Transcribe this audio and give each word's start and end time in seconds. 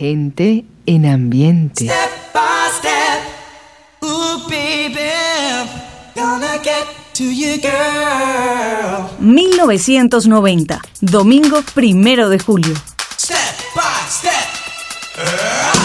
Gente 0.00 0.64
en 0.86 1.04
ambiente. 1.04 1.84
Step 1.84 2.32
by 2.32 2.40
step, 2.78 3.20
ooh 4.02 4.48
baby, 4.48 5.10
gonna 6.14 6.56
get 6.64 6.86
to 7.12 7.24
you 7.24 7.60
girl. 7.60 9.10
1990, 9.20 10.80
domingo 11.02 11.62
primero 11.74 12.30
de 12.30 12.38
julio. 12.38 12.74
Step 13.18 13.36
by 13.74 13.82
step. 14.08 14.32
Step 15.12 15.79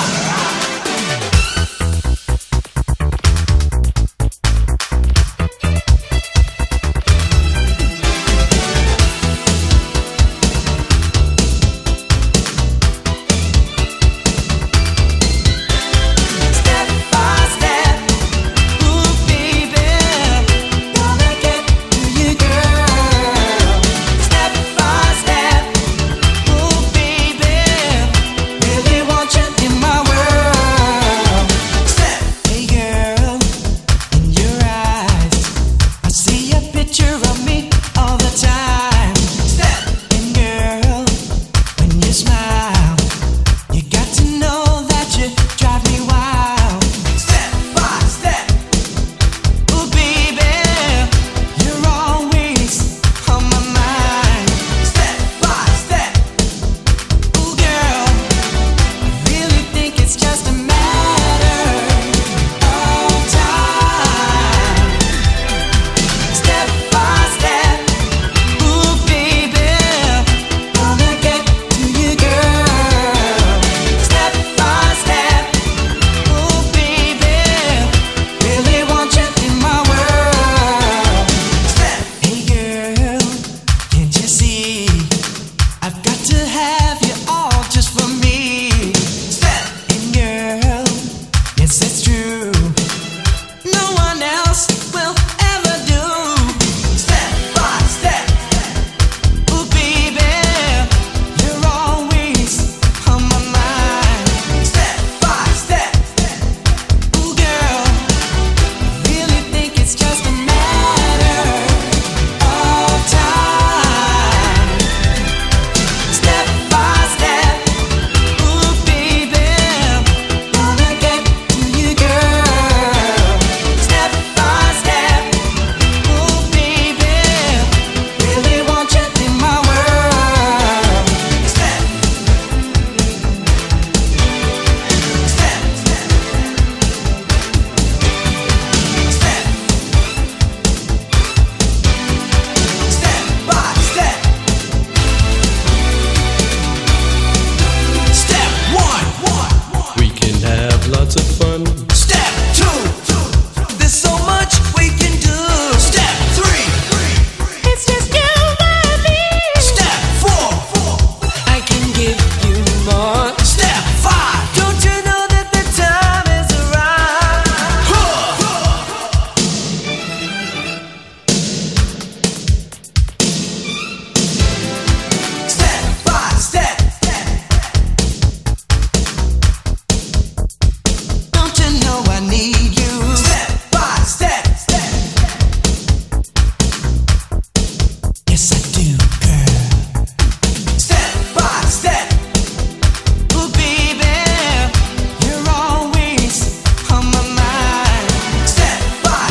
to 86.26 86.36
have 86.38 86.85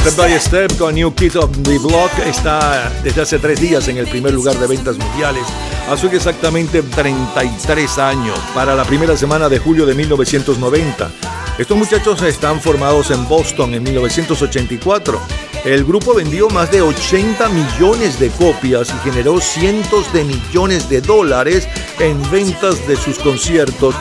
Step 0.06 0.16
by 0.19 0.38
Step 0.38 0.76
con 0.76 0.94
New 0.94 1.15
Kid 1.15 1.34
of 1.38 1.50
the 1.62 1.78
Block 1.78 2.10
está 2.26 2.92
desde 3.03 3.22
hace 3.22 3.38
tres 3.38 3.59
días 3.59 3.88
en 3.88 3.97
el 3.97 4.06
primer 4.06 4.34
lugar 4.34 4.54
de 4.59 4.66
ventas 4.66 4.98
mundiales. 4.98 5.44
Hace 5.88 6.15
exactamente 6.15 6.82
33 6.82 7.98
años, 7.98 8.38
para 8.54 8.75
la 8.75 8.84
primera 8.84 9.16
semana 9.16 9.48
de 9.48 9.59
julio 9.59 9.87
de 9.87 9.94
1990. 9.94 11.10
Estos 11.56 11.78
muchachos 11.78 12.20
están 12.20 12.60
formados 12.60 13.10
en 13.12 13.26
Boston 13.26 13.72
en 13.72 13.82
1984. 13.82 15.19
El 15.65 15.84
grupo 15.87 16.12
vendió 16.12 16.50
más 16.50 16.71
de 16.71 16.82
80 16.82 17.48
millones 17.48 18.21
de 18.21 18.28
copias 18.28 18.91
y 18.91 19.09
generó 19.09 19.41
cientos 19.41 20.12
de 20.12 20.25
millones 20.25 20.91
de 20.91 21.00
dólares 21.00 21.66
en 21.98 22.21
ventas 22.31 22.86
de 22.86 22.97
sus 22.97 23.19
conciertos, 23.19 23.94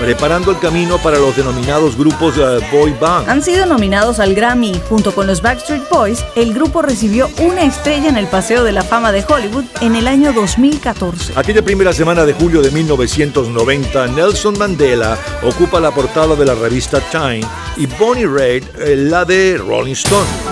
preparando 0.00 0.50
el 0.50 0.58
camino 0.58 0.98
para 0.98 1.18
los 1.18 1.36
denominados 1.36 1.96
grupos 1.96 2.34
eh, 2.38 2.58
boy 2.72 2.94
band. 2.98 3.28
Han 3.28 3.42
sido 3.42 3.66
nominados 3.66 4.18
al 4.18 4.34
Grammy 4.34 4.80
junto 4.88 5.14
con 5.14 5.26
los 5.26 5.42
Backstreet 5.42 5.88
Boys. 5.90 6.24
El 6.34 6.54
grupo 6.54 6.82
recibió 6.82 7.28
una 7.40 7.62
estrella 7.62 8.08
en 8.08 8.16
el 8.16 8.26
Paseo 8.26 8.64
de 8.64 8.72
la 8.72 8.82
Fama 8.82 9.12
de 9.12 9.24
Hollywood 9.28 9.64
en 9.80 9.94
el 9.94 10.08
año 10.08 10.32
2014. 10.32 11.34
Aquella 11.36 11.62
primera 11.62 11.92
semana 11.92 12.24
de 12.24 12.32
julio 12.32 12.62
de 12.62 12.70
1990, 12.70 14.06
Nelson 14.08 14.58
Mandela 14.58 15.18
ocupa 15.42 15.78
la 15.80 15.90
portada 15.90 16.34
de 16.34 16.46
la 16.46 16.54
revista 16.54 17.00
Time 17.10 17.42
y 17.76 17.86
Bonnie 17.86 18.26
Raitt 18.26 18.64
eh, 18.78 18.96
la 18.96 19.24
de 19.24 19.58
Rolling 19.58 19.92
Stone. 19.92 20.49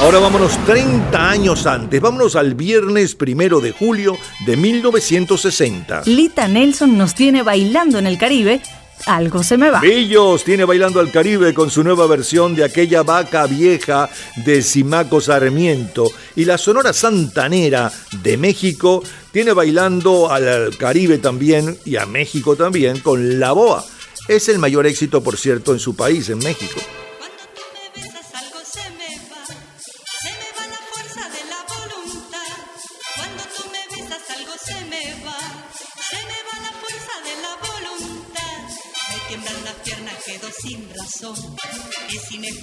Ahora 0.00 0.20
vámonos 0.20 0.56
30 0.64 1.28
años 1.28 1.66
antes, 1.66 2.00
vámonos 2.00 2.36
al 2.36 2.54
viernes 2.54 3.16
primero 3.16 3.60
de 3.60 3.72
julio 3.72 4.16
de 4.46 4.56
1960. 4.56 6.02
Lita 6.06 6.46
Nelson 6.46 6.96
nos 6.96 7.16
tiene 7.16 7.42
bailando 7.42 7.98
en 7.98 8.06
el 8.06 8.16
Caribe. 8.16 8.62
Algo 9.06 9.42
se 9.42 9.56
me 9.56 9.70
va. 9.70 9.80
Billos 9.80 10.44
tiene 10.44 10.64
bailando 10.64 11.00
al 11.00 11.10
Caribe 11.10 11.52
con 11.52 11.68
su 11.68 11.82
nueva 11.82 12.06
versión 12.06 12.54
de 12.54 12.62
aquella 12.62 13.02
vaca 13.02 13.46
vieja 13.46 14.08
de 14.36 14.62
Simaco 14.62 15.20
Sarmiento 15.20 16.08
y 16.36 16.44
la 16.44 16.58
Sonora 16.58 16.92
Santanera 16.92 17.90
de 18.22 18.36
México 18.36 19.02
tiene 19.32 19.52
bailando 19.52 20.30
al 20.30 20.76
Caribe 20.78 21.18
también 21.18 21.76
y 21.84 21.96
a 21.96 22.06
México 22.06 22.54
también 22.54 23.00
con 23.00 23.40
La 23.40 23.50
Boa. 23.50 23.84
Es 24.28 24.48
el 24.48 24.60
mayor 24.60 24.86
éxito, 24.86 25.24
por 25.24 25.36
cierto, 25.36 25.72
en 25.72 25.80
su 25.80 25.96
país, 25.96 26.28
en 26.30 26.38
México. 26.38 26.80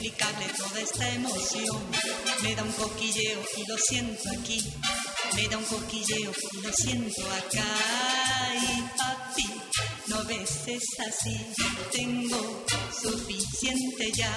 Es 0.06 0.12
inexplicable 0.12 0.46
toda 0.58 0.82
esta 0.82 1.10
emoción. 1.10 1.84
Me 2.44 2.56
da 2.56 2.64
un 2.64 2.72
coquilleo 2.74 3.42
y 3.58 3.66
lo 3.68 3.78
siento 3.78 4.30
aquí. 4.40 4.64
Me 5.36 5.48
da 5.48 5.58
un 5.58 5.66
coquilleo 5.66 6.32
y 6.52 6.62
lo 6.62 6.74
siento 6.74 7.22
acá. 7.26 7.66
Y 8.56 8.82
papi, 8.98 9.50
no 10.08 10.24
ves 10.26 10.68
es 10.68 10.84
así. 11.00 11.40
Tengo 11.92 12.66
suficiente 13.02 14.12
ya. 14.12 14.32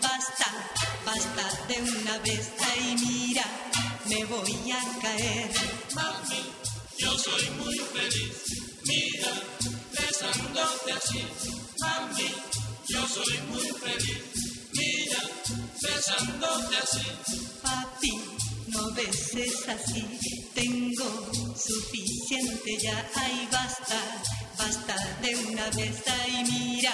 Basta, 0.00 0.70
basta 1.04 1.66
de 1.68 1.82
una 1.82 2.18
vez. 2.18 2.52
Ay, 2.72 2.96
mira, 3.06 3.44
me 4.06 4.24
voy 4.24 4.72
a 4.72 5.00
caer. 5.02 5.50
Mami, 5.94 6.42
yo 6.96 7.18
soy 7.18 7.50
muy 7.58 7.78
feliz. 7.78 8.36
Mira, 8.84 9.32
besándote 9.92 10.92
así. 10.92 11.26
Mami, 11.78 12.34
yo 12.88 13.06
soy 13.06 13.38
muy 13.50 13.66
feliz. 13.66 14.49
Mira, 14.80 15.20
besándote 15.82 16.76
así. 16.82 17.06
Papi, 17.62 18.12
no 18.68 18.90
beses 18.94 19.68
así. 19.68 20.04
Tengo 20.54 21.04
suficiente 21.54 22.78
ya. 22.82 23.06
Ay, 23.14 23.48
basta, 23.52 23.98
basta 24.58 24.94
de 25.22 25.36
una 25.36 25.64
vez. 25.76 26.02
Ay, 26.06 26.44
mira, 26.50 26.92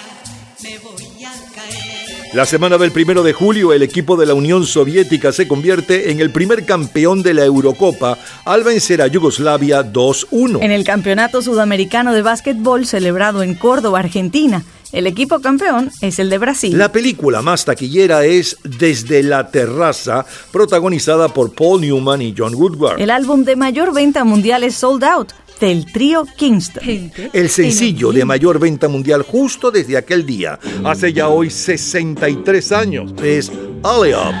me 0.61 0.77
voy 0.79 1.23
a 1.23 1.31
caer. 1.55 2.07
La 2.33 2.45
semana 2.45 2.77
del 2.77 2.91
primero 2.91 3.23
de 3.23 3.31
julio, 3.31 3.71
el 3.71 3.83
equipo 3.83 4.17
de 4.17 4.25
la 4.25 4.33
Unión 4.33 4.65
Soviética 4.65 5.31
se 5.31 5.47
convierte 5.47 6.11
en 6.11 6.19
el 6.19 6.29
primer 6.29 6.65
campeón 6.65 7.23
de 7.23 7.33
la 7.33 7.45
Eurocopa 7.45 8.17
al 8.43 8.63
vencer 8.63 9.01
a 9.01 9.07
Yugoslavia 9.07 9.81
2-1. 9.81 10.61
En 10.61 10.71
el 10.71 10.83
Campeonato 10.83 11.41
Sudamericano 11.41 12.13
de 12.13 12.21
Básquetbol 12.21 12.85
celebrado 12.85 13.43
en 13.43 13.55
Córdoba, 13.55 13.99
Argentina, 13.99 14.63
el 14.91 15.07
equipo 15.07 15.39
campeón 15.39 15.91
es 16.01 16.19
el 16.19 16.29
de 16.29 16.37
Brasil. 16.37 16.77
La 16.77 16.91
película 16.91 17.41
más 17.41 17.65
taquillera 17.65 18.25
es 18.25 18.57
Desde 18.63 19.23
la 19.23 19.49
Terraza, 19.49 20.25
protagonizada 20.51 21.29
por 21.29 21.53
Paul 21.53 21.81
Newman 21.81 22.21
y 22.21 22.33
John 22.37 22.55
Woodward. 22.55 22.99
El 22.99 23.09
álbum 23.09 23.43
de 23.43 23.55
mayor 23.55 23.93
venta 23.93 24.23
mundial 24.23 24.63
es 24.63 24.75
Sold 24.75 25.03
Out, 25.03 25.33
del 25.59 25.91
trío 25.91 26.25
Kingston. 26.37 27.11
El 27.33 27.49
sencillo 27.49 28.11
de 28.11 28.25
mayor 28.25 28.59
venta 28.59 28.87
mundial 28.87 29.23
justo 29.23 29.71
desde 29.71 29.97
aquel 29.97 30.25
día, 30.25 30.59
hace 30.83 31.13
ya 31.13 31.29
hoy 31.29 31.49
63 31.49 32.71
años, 32.71 33.13
es 33.23 33.51
Alley 33.83 34.13
Up. 34.13 34.35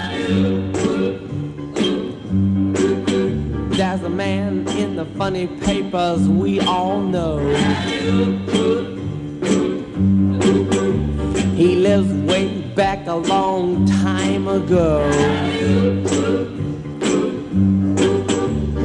There's 3.75 4.03
a 4.03 4.09
man 4.09 4.65
in 4.77 4.95
the 4.95 5.05
funny 5.17 5.47
papers 5.63 6.27
we 6.27 6.59
all 6.61 6.99
know. 6.99 7.39
He 10.47 11.75
lives 11.75 12.13
way 12.29 12.61
back 12.75 13.07
a 13.07 13.15
long 13.15 13.85
time 13.85 14.47
ago. 14.47 15.09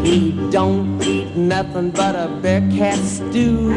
He 0.02 0.32
don't 0.50 1.00
eat 1.02 1.36
nothing 1.36 1.90
but 1.90 2.16
a 2.16 2.28
bear 2.42 2.60
cat 2.72 2.98
stew. 2.98 3.68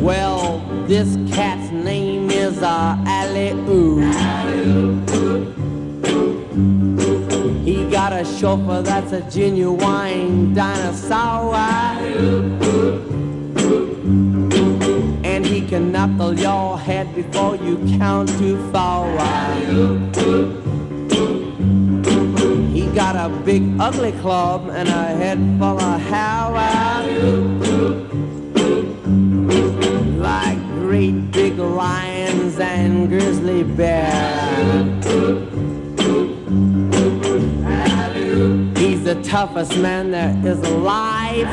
Well, 0.00 0.60
this 0.86 1.18
cat's 1.34 1.70
name 1.70 2.30
is 2.30 2.62
uh, 2.62 2.96
Ali 3.06 3.50
Oo. 3.68 4.00
He 7.64 7.84
got 7.90 8.12
a 8.12 8.24
chauffeur 8.24 8.82
that's 8.82 9.12
a 9.12 9.20
genuine 9.30 10.54
dinosaur. 10.54 11.54
And 14.10 15.46
he 15.46 15.60
can 15.60 15.92
knuckle 15.92 16.38
your 16.38 16.76
head 16.76 17.14
before 17.14 17.54
you 17.56 17.76
count 17.96 18.28
to 18.38 18.56
four. 18.72 19.06
He 22.72 22.86
got 22.92 23.14
a 23.14 23.28
big 23.44 23.62
ugly 23.78 24.10
club 24.12 24.68
and 24.70 24.88
a 24.88 25.04
head 25.20 25.38
full 25.58 25.80
of 25.80 26.00
hair. 26.00 26.50
Like 30.18 30.58
great 30.80 31.30
big 31.30 31.56
lions 31.58 32.58
and 32.58 33.08
grizzly 33.08 33.62
bears. 33.62 35.06
He's 38.76 39.04
the 39.04 39.20
toughest 39.22 39.76
man 39.78 40.10
there 40.10 40.34
is 40.44 40.58
alive. 40.58 41.46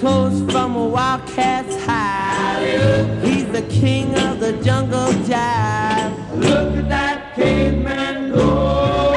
Clothes 0.00 0.50
from 0.50 0.76
a 0.76 0.88
wildcat's 0.88 1.76
hide. 1.84 3.20
He's 3.22 3.44
the 3.48 3.60
king 3.68 4.14
of 4.18 4.40
the 4.40 4.52
jungle 4.64 5.12
jive. 5.28 6.36
Look 6.36 6.74
at 6.78 6.88
that 6.88 7.34
caveman 7.34 8.32
go. 8.32 9.12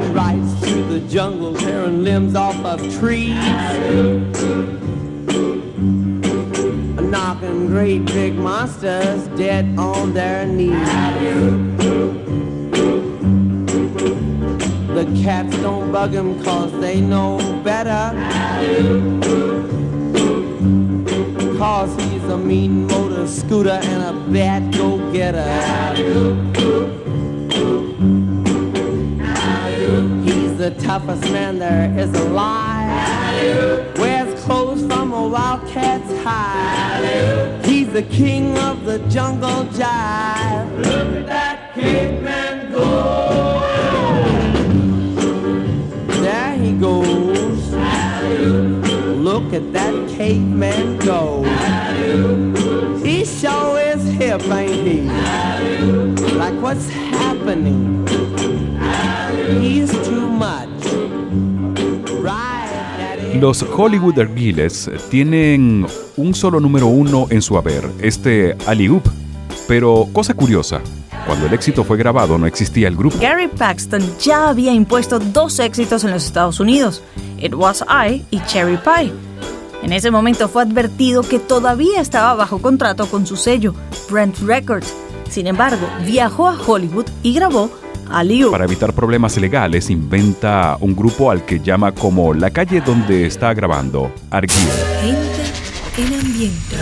He 0.00 0.12
rides 0.12 0.60
through 0.60 0.84
the 0.84 1.00
jungle, 1.08 1.56
tearing 1.56 2.04
limbs 2.04 2.36
off 2.36 2.56
of 2.64 2.80
trees. 3.00 3.34
Knocking 7.10 7.66
great 7.66 8.04
big 8.04 8.36
monsters 8.36 9.26
dead 9.36 9.76
on 9.76 10.14
their 10.14 10.46
knees. 10.46 10.88
The 14.94 15.20
cats 15.24 15.56
don't 15.56 15.90
bug 15.90 16.12
him 16.12 16.40
cause 16.44 16.70
they 16.80 17.00
know 17.00 17.38
better. 17.64 18.14
Cause 21.60 21.94
he's 22.04 22.24
a 22.24 22.38
mean 22.38 22.86
motor 22.86 23.26
scooter 23.26 23.68
and 23.82 24.02
a 24.02 24.32
bad 24.32 24.72
go-getter. 24.72 25.44
He's 30.24 30.56
the 30.56 30.70
toughest 30.80 31.30
man 31.30 31.58
there 31.58 31.94
is 31.98 32.10
alive. 32.14 33.98
Wears 33.98 34.42
clothes 34.42 34.86
from 34.86 35.12
a 35.12 35.28
wildcat's 35.28 36.10
hide. 36.24 37.62
He's 37.66 37.92
the 37.92 38.04
king 38.04 38.56
of 38.56 38.86
the 38.86 38.98
jungle 39.10 39.64
jive. 39.66 40.78
Look 40.78 41.14
at 41.14 41.26
that 41.26 41.74
caveman 41.74 42.72
go. 42.72 43.60
There 46.22 46.56
he 46.56 46.72
goes. 46.72 47.09
Look 49.40 49.54
at 49.54 49.72
that 49.72 49.94
caveman 50.16 50.98
go. 50.98 51.42
He 53.02 53.24
sure 53.24 53.80
is 53.80 54.04
hip, 54.18 54.42
ain't 54.52 54.86
he? 54.86 55.00
Like 56.36 56.54
what's 56.60 56.88
happening? 56.90 58.06
He's 59.60 59.90
too 60.06 60.28
much. 60.28 60.68
Right, 62.20 62.68
daddy. 62.98 63.40
Los 63.40 63.62
Hollywood 63.62 64.18
Ergiles 64.18 64.90
tienen 65.10 65.86
un 66.16 66.34
solo 66.34 66.60
número 66.60 66.86
uno 66.88 67.26
en 67.30 67.40
su 67.40 67.56
haber, 67.56 67.90
este 68.02 68.56
Ali 68.66 68.90
Up. 68.90 69.10
Pero, 69.66 70.06
cosa 70.12 70.34
curiosa, 70.34 70.80
cuando 71.26 71.46
el 71.46 71.54
éxito 71.54 71.82
fue 71.82 71.96
grabado 71.96 72.36
no 72.36 72.46
existía 72.46 72.88
el 72.88 72.96
grupo. 72.96 73.16
Gary 73.18 73.48
Paxton 73.48 74.02
ya 74.20 74.50
había 74.50 74.72
impuesto 74.72 75.18
dos 75.18 75.58
éxitos 75.60 76.04
en 76.04 76.10
los 76.10 76.24
Estados 76.24 76.60
Unidos, 76.60 77.02
It 77.38 77.54
Was 77.54 77.82
I 77.88 78.22
y 78.30 78.40
Cherry 78.40 78.76
Pie. 78.76 79.29
En 79.82 79.92
ese 79.92 80.10
momento 80.10 80.48
fue 80.48 80.62
advertido 80.62 81.22
que 81.22 81.38
todavía 81.38 82.00
estaba 82.00 82.34
bajo 82.34 82.60
contrato 82.60 83.06
con 83.06 83.26
su 83.26 83.36
sello, 83.36 83.74
Brent 84.10 84.38
Records. 84.40 84.94
Sin 85.28 85.46
embargo, 85.46 85.86
viajó 86.04 86.48
a 86.48 86.58
Hollywood 86.60 87.06
y 87.22 87.32
grabó 87.32 87.70
Ali 88.10 88.44
Up. 88.44 88.50
Para 88.50 88.64
evitar 88.64 88.92
problemas 88.92 89.36
legales, 89.38 89.88
inventa 89.88 90.76
un 90.80 90.94
grupo 90.94 91.30
al 91.30 91.44
que 91.44 91.60
llama 91.60 91.92
como 91.92 92.34
la 92.34 92.50
calle 92.50 92.80
donde 92.80 93.26
está 93.26 93.54
grabando, 93.54 94.12
Argyle. 94.30 94.70
Gente 95.00 95.40
en 95.96 96.20
ambiente. 96.20 96.76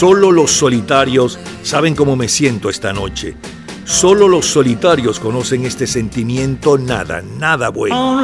Solo 0.00 0.32
los 0.32 0.50
solitarios 0.50 1.38
saben 1.62 1.94
cómo 1.94 2.16
me 2.16 2.26
siento 2.26 2.70
esta 2.70 2.90
noche. 2.90 3.36
Solo 3.84 4.28
los 4.28 4.46
solitarios 4.46 5.20
conocen 5.20 5.66
este 5.66 5.86
sentimiento 5.86 6.78
nada, 6.78 7.20
nada 7.20 7.68
bueno. 7.68 8.22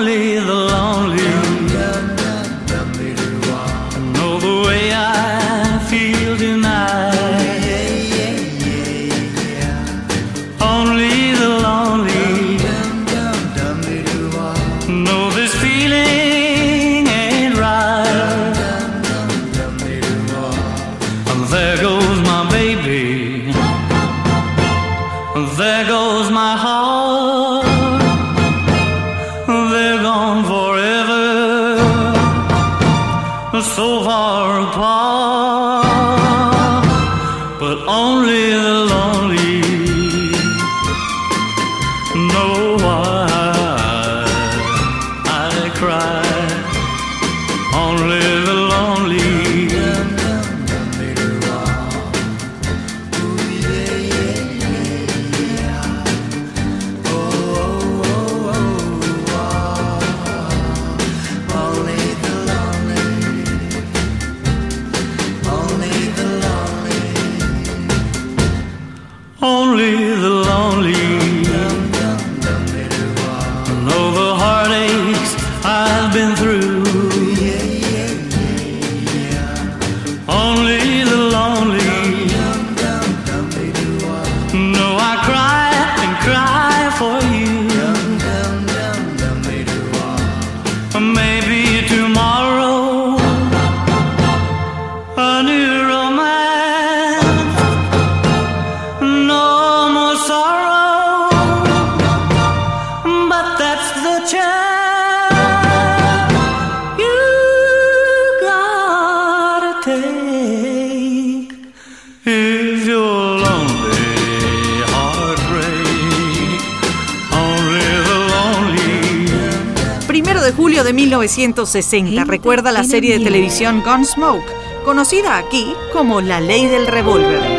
1960 121.26 122.24
recuerda 122.24 122.70
la 122.70 122.84
serie 122.84 123.18
de 123.18 123.24
televisión 123.24 123.82
Gunsmoke, 123.84 124.46
conocida 124.84 125.38
aquí 125.38 125.74
como 125.92 126.20
La 126.20 126.40
Ley 126.40 126.66
del 126.68 126.86
Revólver. 126.86 127.55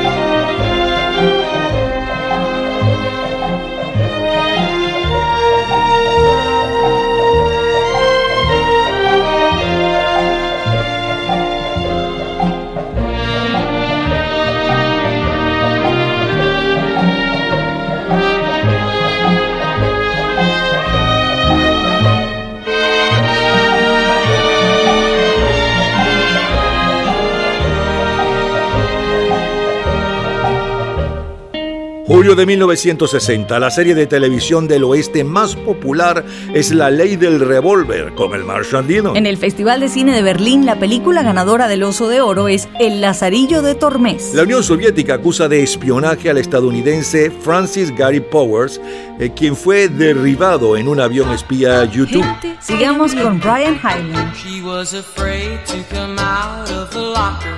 Julio 32.28 32.42
de 32.42 32.46
1960, 32.46 33.58
la 33.58 33.72
serie 33.72 33.96
de 33.96 34.06
televisión 34.06 34.68
del 34.68 34.84
oeste 34.84 35.24
más 35.24 35.56
popular 35.56 36.26
es 36.54 36.74
La 36.74 36.90
Ley 36.90 37.16
del 37.16 37.40
Revólver 37.40 38.14
con 38.16 38.34
el 38.34 38.44
Marshall 38.44 38.86
Dino. 38.86 39.16
En 39.16 39.26
el 39.26 39.38
Festival 39.38 39.80
de 39.80 39.88
Cine 39.88 40.14
de 40.14 40.22
Berlín, 40.22 40.66
la 40.66 40.78
película 40.78 41.24
ganadora 41.24 41.70
del 41.70 41.84
Oso 41.84 42.10
de 42.10 42.20
Oro 42.20 42.50
es 42.50 42.68
El 42.82 43.00
Lazarillo 43.00 43.62
de 43.62 43.76
Tormes. 43.76 44.34
La 44.34 44.44
Unión 44.44 44.62
Soviética 44.62 45.14
acusa 45.14 45.48
de 45.48 45.64
espionaje 45.64 46.30
al 46.30 46.38
estadounidense 46.38 47.32
Francis 47.32 47.96
Gary 47.96 48.20
Powers, 48.20 48.82
eh, 49.22 49.32
quien 49.34 49.56
fue 49.56 49.88
derribado 49.88 50.76
en 50.76 50.90
un 50.90 51.00
avión 51.00 51.32
espía 51.32 51.86
YouTube. 51.86 52.26
Sigamos 52.60 53.16
con 53.16 53.40
Brian 53.40 53.80
Hyland. 53.80 54.36
She 54.36 54.62
was 54.62 54.94
afraid 54.94 55.60
to 55.68 55.78
come 55.96 56.20
out 56.20 56.70
of 56.72 56.90
the 56.90 57.00
locker. 57.00 57.56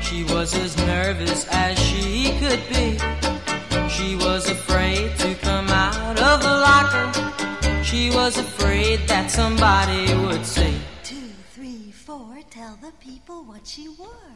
She 0.00 0.24
was 0.32 0.54
as 0.54 0.78
nervous 0.86 1.46
as 1.50 1.78
she 1.78 2.32
could 2.40 2.58
be. 2.70 2.91
Was 8.24 8.38
afraid 8.38 9.00
that 9.08 9.28
somebody 9.28 10.14
would 10.22 10.46
say, 10.46 10.72
Two, 11.02 11.28
three, 11.54 11.90
four, 11.90 12.38
tell 12.50 12.78
the 12.80 12.92
people 13.00 13.42
what 13.42 13.66
she 13.66 13.88
wore. 13.98 14.30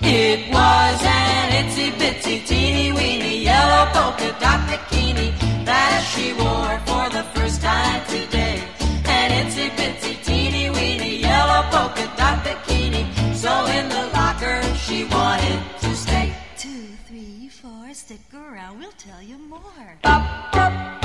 It 0.00 0.40
was 0.50 0.98
an 1.04 1.46
itsy 1.60 1.92
bitsy 2.00 2.44
teeny 2.44 2.90
weeny 2.90 3.44
yellow 3.44 3.86
polka 3.94 4.30
dot 4.40 4.60
bikini 4.66 5.28
that 5.64 6.00
she 6.10 6.32
wore 6.32 6.76
for 6.88 7.04
the 7.16 7.22
first 7.34 7.62
time 7.62 8.02
today. 8.06 8.58
An 9.04 9.30
itsy 9.40 9.70
bitsy 9.78 10.14
teeny 10.24 10.70
weeny 10.70 11.18
yellow 11.18 11.62
polka 11.70 12.06
dot 12.16 12.42
bikini. 12.44 13.02
So 13.36 13.52
in 13.66 13.88
the 13.88 14.04
locker 14.18 14.58
she 14.84 15.04
wanted 15.04 15.60
to 15.82 15.94
stay. 15.94 16.34
Two, 16.58 16.86
three, 17.06 17.48
four, 17.48 17.94
stick 17.94 18.26
around, 18.34 18.80
we'll 18.80 18.98
tell 18.98 19.22
you 19.22 19.38
more. 19.38 21.01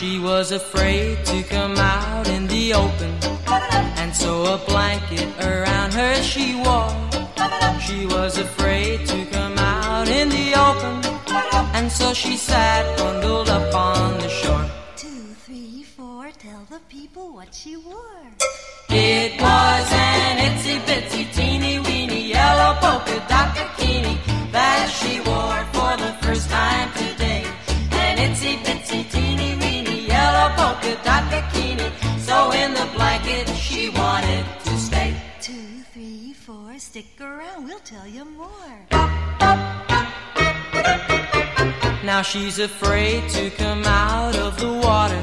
She 0.00 0.18
was 0.18 0.50
afraid 0.50 1.26
to 1.26 1.42
come 1.42 1.76
out 1.76 2.26
in 2.26 2.46
the 2.46 2.72
open, 2.72 3.12
and 4.00 4.16
so 4.16 4.54
a 4.54 4.56
blanket 4.66 5.28
around 5.44 5.92
her 5.92 6.14
she 6.22 6.54
wore. 6.54 6.88
She 7.82 8.06
was 8.06 8.38
afraid 8.38 9.06
to 9.08 9.26
come 9.26 9.58
out 9.58 10.08
in 10.08 10.30
the 10.30 10.54
open, 10.54 11.04
and 11.74 11.92
so 11.92 12.14
she 12.14 12.38
sat 12.38 12.96
bundled 12.96 13.50
up 13.50 13.74
on 13.74 14.16
the 14.20 14.30
shore. 14.30 14.64
Two, 14.96 15.34
three, 15.44 15.82
four, 15.82 16.30
tell 16.38 16.64
the 16.70 16.80
people 16.88 17.34
what 17.34 17.54
she 17.54 17.76
wore. 17.76 18.24
It 18.88 19.38
was 19.38 19.86
an 19.92 20.38
itsy 20.48 20.80
bitsy 20.86 21.30
teeny 21.34 21.78
weeny 21.78 22.26
yellow 22.30 22.72
polka 22.80 23.22
dot 23.28 23.54
stick 36.90 37.20
around, 37.20 37.62
we'll 37.66 37.78
tell 37.84 38.04
you 38.04 38.24
more. 38.24 38.74
Now 42.02 42.20
she's 42.20 42.58
afraid 42.58 43.30
to 43.30 43.48
come 43.50 43.84
out 43.84 44.34
of 44.36 44.58
the 44.58 44.72
water. 44.72 45.22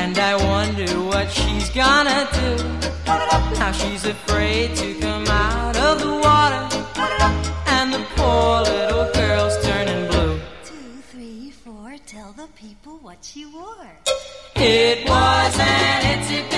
And 0.00 0.18
I 0.18 0.36
wonder 0.36 0.92
what 1.10 1.30
she's 1.30 1.70
gonna 1.70 2.28
do. 2.34 2.52
Now 3.62 3.72
she's 3.72 4.04
afraid 4.04 4.76
to 4.76 4.88
come 5.00 5.26
out 5.28 5.78
of 5.78 6.00
the 6.04 6.14
water. 6.28 6.64
And 7.68 7.94
the 7.94 8.04
poor 8.14 8.60
little 8.60 9.10
girl's 9.14 9.56
turning 9.64 10.06
blue. 10.10 10.38
Two, 10.66 10.92
three, 11.12 11.50
four, 11.64 11.96
tell 12.04 12.32
the 12.32 12.48
people 12.64 12.98
what 13.00 13.24
she 13.24 13.46
wore. 13.46 13.92
It 14.56 15.08
was 15.08 15.58
an 15.58 16.02
itsy 16.12 16.51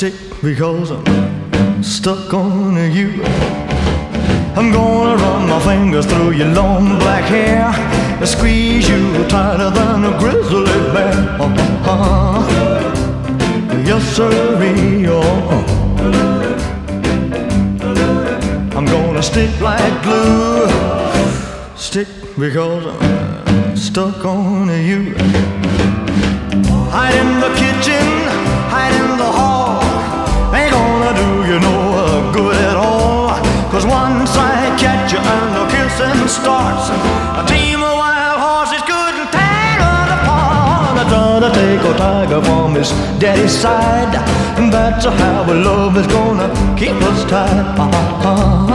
stick 0.00 0.14
because 0.40 0.90
I'm 0.92 1.82
stuck 1.82 2.32
on 2.32 2.74
you. 2.90 3.22
I'm 4.56 4.72
gonna 4.72 5.14
run 5.22 5.46
my 5.46 5.60
fingers 5.60 6.06
through 6.06 6.30
your 6.30 6.48
long 6.54 6.98
black 7.00 7.24
hair 7.24 7.66
and 8.18 8.26
squeeze 8.26 8.88
you 8.88 9.28
tighter 9.28 9.68
than 9.68 10.06
a 10.06 10.18
grizzly 10.18 10.64
bear. 10.94 11.12
Uh-huh. 11.38 12.40
Yes, 13.84 14.02
sirree, 14.16 15.04
oh. 15.06 15.64
I'm 18.74 18.86
gonna 18.86 19.22
stick 19.22 19.52
like 19.60 20.02
glue, 20.02 20.66
stick 21.76 22.08
because 22.38 22.86
I'm 22.86 23.76
stuck 23.76 24.24
on 24.24 24.68
you. 24.68 25.14
Hide 26.88 27.16
in 27.22 27.40
the 27.44 27.52
kitchen, 27.60 28.09
I 41.60 41.62
a 41.62 41.92
tiger 41.98 42.42
from 42.42 42.74
his 42.74 42.90
daddy's 43.20 43.52
side. 43.52 44.14
That's 44.72 45.04
how 45.04 45.42
our 45.42 45.54
love 45.54 45.94
is 45.98 46.06
gonna 46.06 46.48
keep 46.78 46.96
us 47.10 47.22
tied. 47.30 47.78
Uh-huh. 47.78 48.72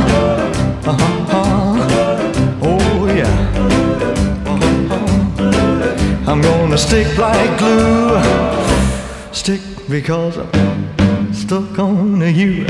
Uh-huh. 0.91 2.59
Oh 2.61 3.07
yeah. 3.07 3.35
Uh-huh. 4.45 6.31
I'm 6.31 6.41
gonna 6.43 6.77
stick 6.77 7.17
like 7.17 7.57
glue. 7.57 8.21
Stick 9.31 9.61
because 9.89 10.37
I'm 10.37 11.33
stuck 11.33 11.79
on 11.79 12.21
you. 12.21 12.65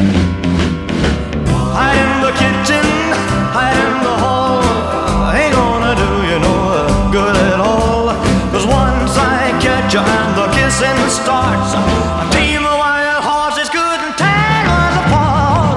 Hide 1.75 1.99
in 2.05 2.11
the 2.23 2.31
kitchen, 2.41 2.87
hide 3.51 3.79
in 3.85 4.04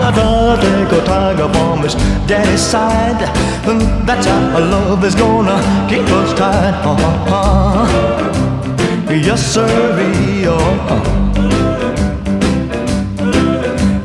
apart. 0.09 0.59
I 0.59 0.62
try 0.62 0.85
to 0.85 0.88
take 0.88 0.93
a 0.93 1.05
tiger 1.05 1.49
from 1.53 1.83
his 1.83 1.95
daddy's 2.27 2.61
side. 2.61 3.23
And 3.69 3.81
that's 4.09 4.27
how 4.27 4.59
love 4.59 5.05
is 5.05 5.15
gonna 5.15 5.59
keep 5.88 6.09
us 6.09 6.33
tied. 6.38 6.75
Uh-huh. 6.85 8.29
Yes, 9.11 9.55
sirree, 9.55 10.47
oh. 10.47 11.19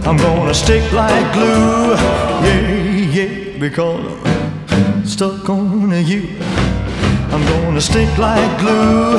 I'm 0.06 0.18
gonna 0.18 0.54
stick 0.54 0.92
like 0.92 1.34
glue, 1.34 1.96
yeah, 2.46 2.70
yeah, 3.18 3.58
because 3.58 4.06
I'm 4.70 5.06
stuck 5.06 5.50
on 5.50 5.92
you. 6.06 6.28
I'm 7.32 7.44
gonna 7.46 7.82
stick 7.82 8.18
like 8.18 8.60
glue, 8.60 9.18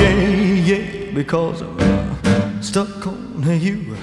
yeah, 0.00 0.14
yeah, 0.70 1.12
because 1.12 1.62
I'm 1.62 2.62
stuck 2.62 3.06
on 3.06 3.60
you. 3.60 3.96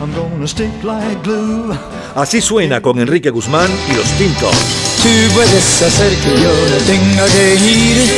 I'm 0.00 0.10
gonna 0.14 0.46
stick 0.46 0.82
like 0.82 1.22
glue. 1.22 1.76
Así 2.14 2.40
suena 2.40 2.80
con 2.80 2.98
Enrique 2.98 3.28
Guzmán 3.28 3.68
y 3.86 3.94
los 3.94 4.06
Tintos. 4.12 4.54
Tú 5.02 5.08
puedes 5.34 5.82
hacer 5.82 6.10
que 6.16 6.40
yo 6.40 6.50
no 6.70 6.76
tenga 6.86 7.26
que 7.26 7.54
ir. 7.56 8.10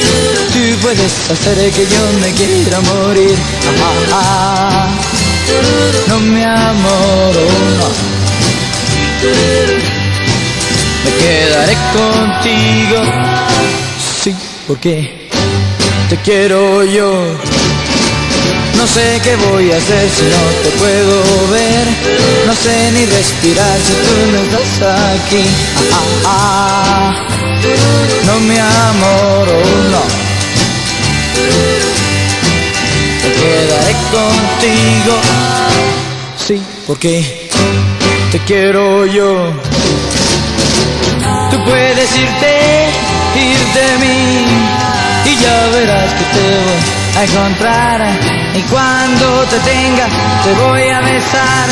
Tú 0.53 0.81
puedes 0.81 1.31
hacer 1.31 1.71
que 1.73 1.83
yo 1.83 2.13
me 2.21 2.31
quiera 2.35 2.81
morir. 2.81 3.35
Ah, 4.13 4.87
ah. 4.87 4.89
No 6.07 6.21
me 6.21 6.45
amoro. 6.45 7.47
Me 11.05 11.11
quedaré 11.19 11.77
contigo. 11.93 13.03
Sí, 14.23 14.37
porque 14.69 15.29
te 16.09 16.17
quiero 16.19 16.85
yo. 16.85 17.37
No 18.83 18.89
sé 18.89 19.21
qué 19.23 19.37
voy 19.37 19.71
a 19.71 19.77
hacer 19.77 20.11
si 20.11 20.25
no 20.25 20.43
te 20.65 20.71
puedo 20.71 21.23
ver. 21.53 21.87
No 22.49 22.53
sé 22.53 22.91
ni 22.91 23.07
respirar 23.07 23.79
si 23.79 23.93
tú 23.93 24.33
no 24.33 24.59
estás 24.59 25.01
aquí. 25.21 25.45
Ah, 25.93 26.01
ah, 26.27 27.15
ah. 27.15 27.27
No 28.27 28.41
me 28.41 28.59
amoro, 28.59 29.63
no. 29.93 30.03
Me 33.23 33.31
quedaré 33.41 33.95
contigo. 34.11 35.15
Sí, 36.37 36.61
porque 36.85 37.49
te 38.33 38.39
quiero 38.41 39.07
yo. 39.07 39.53
Tú 41.53 41.65
puedes 41.65 42.17
irte, 42.17 42.89
ir 43.37 43.59
de 43.79 43.99
mí. 44.05 44.45
Y 45.25 45.41
ya 45.41 45.69
verás 45.69 46.13
que 46.15 46.25
te 46.25 46.41
voy 46.41 47.02
a 47.17 47.25
encontrar. 47.25 48.01
Y 48.55 48.63
cuando 48.63 49.45
te 49.45 49.59
tenga, 49.61 50.07
te 50.45 50.53
voy 50.63 50.89
a 50.89 51.01
besar. 51.01 51.69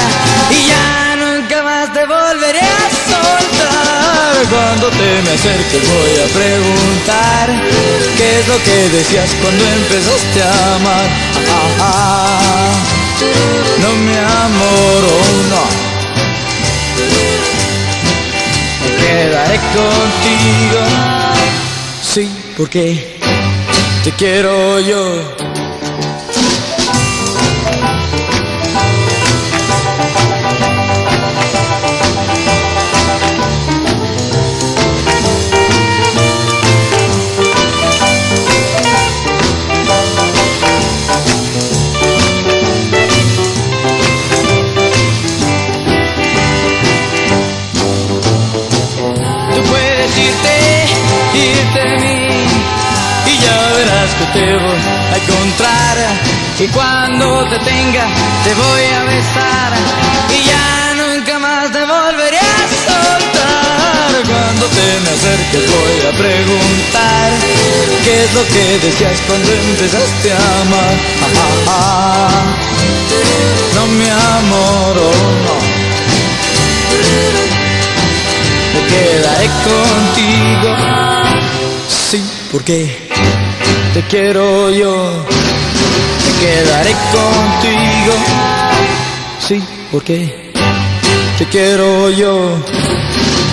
Y 0.50 0.66
ya 0.68 1.16
nunca 1.16 1.62
más 1.62 1.92
te 1.92 2.06
volveré 2.06 2.60
a 2.60 2.90
soltar. 3.12 4.46
Cuando 4.48 4.88
te 4.90 5.22
me 5.22 5.30
acerques, 5.30 5.82
voy 5.88 6.14
a 6.18 6.26
preguntar: 6.32 7.48
¿Qué 8.16 8.40
es 8.40 8.48
lo 8.48 8.62
que 8.62 8.88
decías 8.96 9.30
cuando 9.42 9.64
empezaste 9.64 10.42
a 10.42 10.74
amar? 10.76 11.08
Ah, 11.48 11.80
ah, 11.80 12.72
no 13.82 13.90
me 14.06 14.18
amoro, 14.18 15.12
no. 15.50 15.64
Me 18.82 18.90
quedaré 18.96 19.56
contigo. 19.56 20.80
Sí, 22.02 22.28
porque 22.56 23.19
te 24.10 24.16
quiero 24.16 24.80
yo. 24.80 25.36
Tú 49.54 49.62
puedes 49.68 50.18
irte, 50.18 50.54
irte 51.34 52.09
verás 53.80 54.14
que 54.18 54.26
te 54.38 54.46
voy 54.56 54.82
a 55.12 55.16
encontrar 55.16 55.96
y 56.58 56.66
cuando 56.68 57.44
te 57.48 57.58
tenga 57.60 58.06
te 58.44 58.52
voy 58.54 58.84
a 58.98 59.04
besar 59.04 59.72
y 60.36 60.38
ya 60.50 60.94
nunca 61.00 61.38
más 61.38 61.72
te 61.72 61.82
volveré 61.84 62.38
a 62.38 62.62
soltar. 62.88 64.10
Cuando 64.32 64.66
te 64.76 64.86
me 65.04 65.10
acerques 65.16 65.64
voy 65.76 65.98
a 66.08 66.12
preguntar 66.24 67.28
qué 68.04 68.24
es 68.24 68.34
lo 68.34 68.44
que 68.52 68.64
decías 68.86 69.18
cuando 69.26 69.50
empezaste 69.50 70.32
a 70.32 70.42
amar. 70.62 70.94
Ah, 71.22 71.28
ah, 71.38 71.68
ah. 71.68 72.30
No 73.76 73.86
me 73.98 74.10
amoro, 74.10 75.10
no. 75.46 75.56
Me 78.74 78.80
quedaré 78.92 79.48
contigo. 79.64 80.70
Sí, 82.10 82.22
porque 82.52 83.08
te 84.00 84.06
quiero 84.08 84.70
yo. 84.70 85.24
Me 86.24 86.46
quedaré 86.46 86.90
contigo. 87.12 88.14
Sí, 89.40 89.62
porque 89.92 90.50
te 91.38 91.44
quiero 91.46 92.10
yo. 92.10 92.56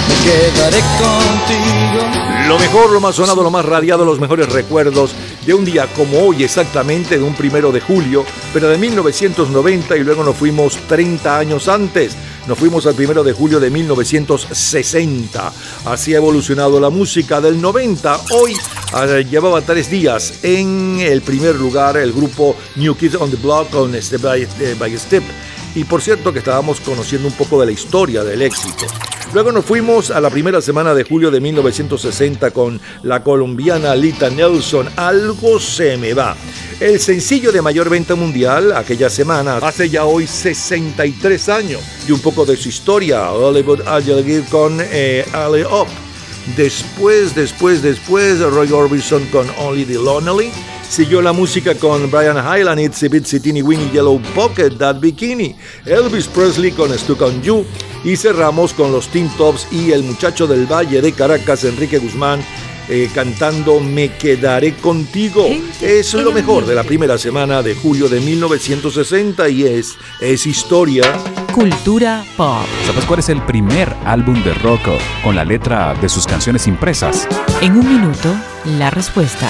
Me 0.07 0.15
quedaré 0.23 0.79
contigo. 0.97 2.47
Lo 2.47 2.59
mejor, 2.59 2.91
lo 2.91 3.01
más 3.01 3.15
sonado, 3.15 3.43
lo 3.43 3.51
más 3.51 3.65
radiado, 3.65 4.05
los 4.05 4.19
mejores 4.19 4.49
recuerdos 4.49 5.13
de 5.45 5.53
un 5.53 5.65
día 5.65 5.87
como 5.87 6.19
hoy 6.19 6.43
exactamente, 6.43 7.17
de 7.17 7.23
un 7.23 7.33
primero 7.33 7.71
de 7.71 7.81
julio, 7.81 8.23
pero 8.53 8.69
de 8.69 8.77
1990 8.77 9.97
y 9.97 10.03
luego 10.03 10.23
nos 10.23 10.35
fuimos 10.35 10.77
30 10.87 11.37
años 11.37 11.67
antes. 11.67 12.15
Nos 12.47 12.57
fuimos 12.57 12.85
al 12.85 12.95
primero 12.95 13.25
de 13.25 13.33
julio 13.33 13.59
de 13.59 13.69
1960. 13.69 15.53
Así 15.83 16.13
ha 16.13 16.17
evolucionado 16.17 16.79
la 16.79 16.89
música 16.89 17.41
del 17.41 17.61
90. 17.61 18.21
Hoy 18.31 18.55
eh, 19.05 19.25
llevaba 19.29 19.61
tres 19.61 19.89
días 19.91 20.35
en 20.43 20.99
el 21.01 21.21
primer 21.21 21.55
lugar 21.55 21.97
el 21.97 22.13
grupo 22.13 22.55
New 22.77 22.95
Kids 22.95 23.15
on 23.15 23.31
the 23.31 23.35
Block 23.35 23.69
con 23.69 23.93
Step 24.01 24.21
by, 24.21 24.43
eh, 24.43 24.75
by 24.79 24.97
Step. 24.97 25.23
Y 25.75 25.83
por 25.83 26.01
cierto 26.01 26.31
que 26.31 26.39
estábamos 26.39 26.79
conociendo 26.79 27.27
un 27.27 27.33
poco 27.33 27.59
de 27.59 27.65
la 27.65 27.73
historia 27.73 28.23
del 28.23 28.41
éxito. 28.41 28.85
Luego 29.33 29.51
nos 29.51 29.65
fuimos 29.65 30.09
a 30.09 30.21
la 30.21 30.29
primera 30.29 30.61
semana 30.61 30.93
de 30.93 31.03
julio 31.03 31.29
de 31.29 31.41
1960 31.41 32.51
con 32.51 32.79
la 33.03 33.23
colombiana 33.23 33.93
Lita 33.93 34.29
Nelson, 34.29 34.87
Algo 34.95 35.59
se 35.59 35.97
me 35.97 36.13
va. 36.13 36.35
El 36.79 36.99
sencillo 36.99 37.51
de 37.51 37.61
mayor 37.61 37.89
venta 37.89 38.15
mundial 38.15 38.71
aquella 38.71 39.09
semana, 39.09 39.57
hace 39.57 39.89
ya 39.89 40.05
hoy 40.05 40.27
63 40.27 41.49
años, 41.49 41.81
y 42.07 42.13
un 42.13 42.21
poco 42.21 42.45
de 42.45 42.55
su 42.55 42.69
historia, 42.69 43.31
Hollywood 43.31 43.81
I'll 43.81 44.45
con 44.49 44.79
eh, 44.79 45.25
Alley 45.33 45.63
Up. 45.63 45.87
Después, 46.55 47.35
después, 47.35 47.81
después, 47.81 48.39
Roy 48.39 48.71
Orbison 48.71 49.25
con 49.25 49.47
Only 49.59 49.83
the 49.83 49.95
Lonely. 49.95 50.51
Siguió 50.89 51.21
la 51.21 51.33
música 51.33 51.75
con 51.75 52.09
Brian 52.09 52.37
Hyland, 52.37 52.79
Itsy 52.79 53.07
Bitsy 53.09 53.39
Teeny 53.39 53.61
Winnie 53.61 53.91
Yellow 53.91 54.21
Pocket, 54.33 54.71
That 54.77 54.99
Bikini. 54.99 55.55
Elvis 55.85 56.27
Presley 56.27 56.71
con 56.71 56.97
Stuck 56.97 57.21
on 57.21 57.41
You. 57.41 57.65
Y 58.03 58.15
cerramos 58.15 58.73
con 58.73 58.91
los 58.91 59.07
Teen 59.09 59.29
Tops 59.37 59.67
y 59.71 59.91
el 59.91 60.03
muchacho 60.03 60.47
del 60.47 60.65
Valle 60.65 61.01
de 61.01 61.11
Caracas, 61.11 61.65
Enrique 61.65 61.97
Guzmán, 61.99 62.39
eh, 62.89 63.09
cantando 63.13 63.79
Me 63.81 64.13
quedaré 64.13 64.75
contigo. 64.75 65.45
Eso 65.81 66.17
es 66.19 66.23
lo 66.23 66.31
mejor 66.31 66.65
de 66.65 66.73
la 66.73 66.83
primera 66.83 67.17
semana 67.17 67.61
de 67.61 67.75
julio 67.75 68.07
de 68.07 68.21
1960 68.21 69.49
y 69.49 69.63
es, 69.63 69.97
es 70.21 70.45
historia. 70.45 71.03
Cultura 71.53 72.23
pop. 72.37 72.65
¿Sabes 72.85 73.03
cuál 73.05 73.19
es 73.19 73.29
el 73.29 73.41
primer 73.41 73.93
álbum 74.05 74.41
de 74.43 74.53
rock 74.53 74.87
con 75.23 75.35
la 75.35 75.43
letra 75.43 75.95
de 75.95 76.07
sus 76.07 76.25
canciones 76.25 76.65
impresas? 76.65 77.27
En 77.61 77.73
un 77.73 77.87
minuto, 77.87 78.33
la 78.77 78.89
respuesta. 78.89 79.49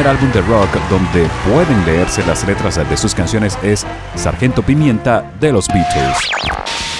Primer 0.00 0.16
álbum 0.16 0.32
de 0.32 0.40
rock 0.40 0.70
donde 0.88 1.28
pueden 1.46 1.84
leerse 1.84 2.24
las 2.24 2.46
letras 2.46 2.76
de 2.88 2.96
sus 2.96 3.14
canciones 3.14 3.58
es 3.62 3.84
Sargento 4.14 4.62
Pimienta 4.62 5.30
de 5.38 5.52
los 5.52 5.68
Beatles. 5.68 6.16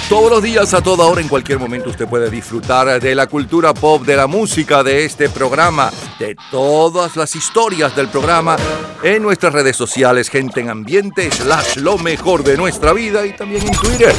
Todos 0.07 0.29
los 0.29 0.43
días, 0.43 0.71
a 0.75 0.81
toda 0.81 1.05
hora, 1.05 1.19
en 1.19 1.27
cualquier 1.27 1.57
momento, 1.57 1.89
usted 1.89 2.07
puede 2.07 2.29
disfrutar 2.29 3.01
de 3.01 3.15
la 3.15 3.25
cultura 3.25 3.73
pop, 3.73 4.03
de 4.05 4.15
la 4.15 4.27
música, 4.27 4.83
de 4.83 5.05
este 5.05 5.29
programa, 5.29 5.89
de 6.19 6.35
todas 6.51 7.15
las 7.15 7.35
historias 7.35 7.95
del 7.95 8.07
programa 8.07 8.55
en 9.01 9.23
nuestras 9.23 9.53
redes 9.53 9.75
sociales, 9.75 10.29
gente 10.29 10.59
en 10.59 10.69
ambiente, 10.69 11.31
slash 11.31 11.77
lo 11.77 11.97
mejor 11.97 12.43
de 12.43 12.55
nuestra 12.55 12.93
vida 12.93 13.25
y 13.25 13.35
también 13.35 13.65
en 13.65 13.73
Twitter. 13.73 14.13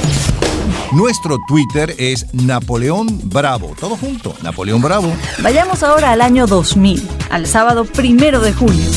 Nuestro 0.92 1.38
Twitter 1.48 1.94
es 1.98 2.26
Napoleón 2.34 3.06
Bravo. 3.24 3.74
Todo 3.80 3.96
junto, 3.96 4.34
Napoleón 4.42 4.82
Bravo. 4.82 5.10
Vayamos 5.42 5.82
ahora 5.82 6.12
al 6.12 6.20
año 6.20 6.46
2000, 6.46 7.08
al 7.30 7.46
sábado 7.46 7.86
primero 7.86 8.40
de 8.40 8.52
julio. 8.52 8.90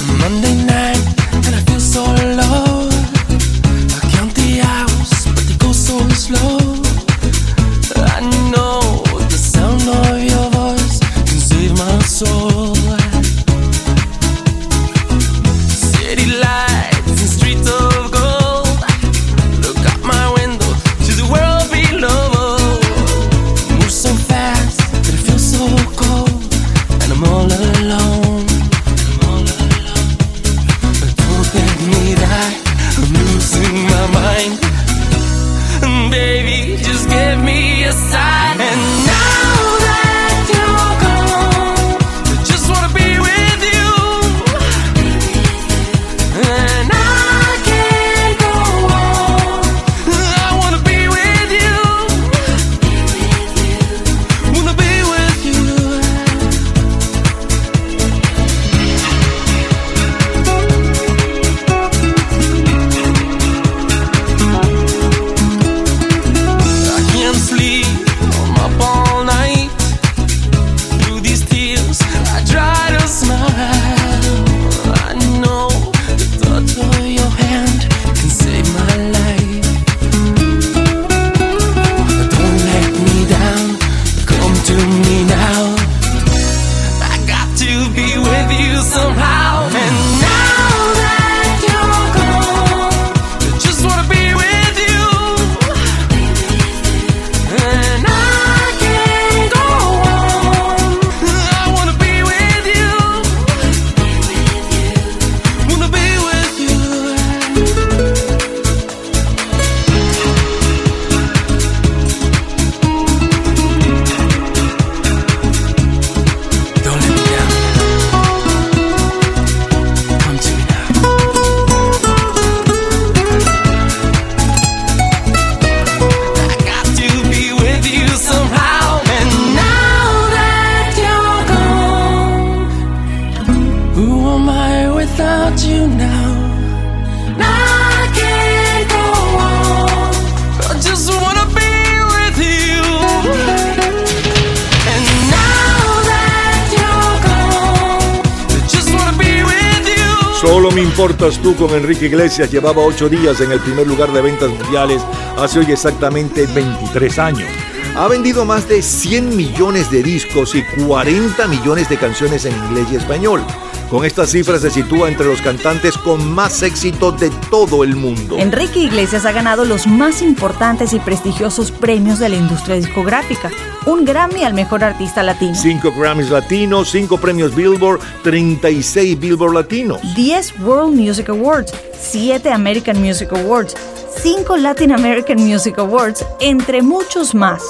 Enrique 151.85 152.07
Iglesias 152.07 152.49
llevaba 152.49 152.83
ocho 152.83 153.07
días 153.07 153.41
en 153.41 153.51
el 153.51 153.59
primer 153.59 153.85
lugar 153.85 154.11
de 154.11 154.19
ventas 154.19 154.49
mundiales 154.49 155.03
hace 155.37 155.59
hoy 155.59 155.71
exactamente 155.71 156.47
23 156.47 157.19
años. 157.19 157.47
Ha 157.95 158.07
vendido 158.07 158.43
más 158.43 158.67
de 158.67 158.81
100 158.81 159.35
millones 159.35 159.91
de 159.91 160.01
discos 160.01 160.55
y 160.55 160.63
40 160.63 161.47
millones 161.47 161.87
de 161.87 161.97
canciones 161.97 162.45
en 162.45 162.55
inglés 162.55 162.87
y 162.91 162.95
español. 162.95 163.45
Con 163.89 164.03
esta 164.03 164.25
cifra 164.25 164.57
se 164.57 164.71
sitúa 164.71 165.09
entre 165.09 165.27
los 165.27 165.41
cantantes 165.41 165.95
con 165.97 166.33
más 166.33 166.63
éxito 166.63 167.11
de 167.11 167.29
todo 167.51 167.83
el 167.83 167.95
mundo. 167.95 168.37
Enrique 168.39 168.79
Iglesias 168.79 169.25
ha 169.25 169.31
ganado 169.31 169.63
los 169.63 169.85
más 169.85 170.23
importantes 170.23 170.93
y 170.93 170.99
prestigiosos 170.99 171.71
premios 171.71 172.17
de 172.17 172.29
la 172.29 172.35
industria 172.35 172.75
discográfica. 172.77 173.51
Un 173.85 174.03
Grammy 174.03 174.43
al 174.43 174.55
mejor 174.55 174.83
artista 174.83 175.21
latino. 175.21 175.53
cinco 175.53 175.93
Grammys 175.95 176.31
latinos, 176.31 176.89
cinco 176.89 177.19
premios 177.19 177.53
Billboard, 177.55 177.99
36 178.23 179.19
Billboard 179.19 179.53
latinos. 179.53 180.01
10 180.15 180.59
World 180.61 180.95
Music 180.95 181.29
Awards, 181.29 181.71
7 181.99 182.51
American 182.51 182.99
Music 182.99 183.31
Awards, 183.33 183.75
5 184.23 184.57
Latin 184.57 184.93
American 184.93 185.37
Music 185.37 185.77
Awards, 185.77 186.25
entre 186.39 186.81
muchos 186.81 187.35
más. 187.35 187.61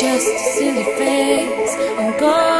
just 0.00 0.34
a 0.34 0.38
silly 0.38 0.84
face. 0.96 1.76
I'm 1.98 2.18
gone. 2.18 2.59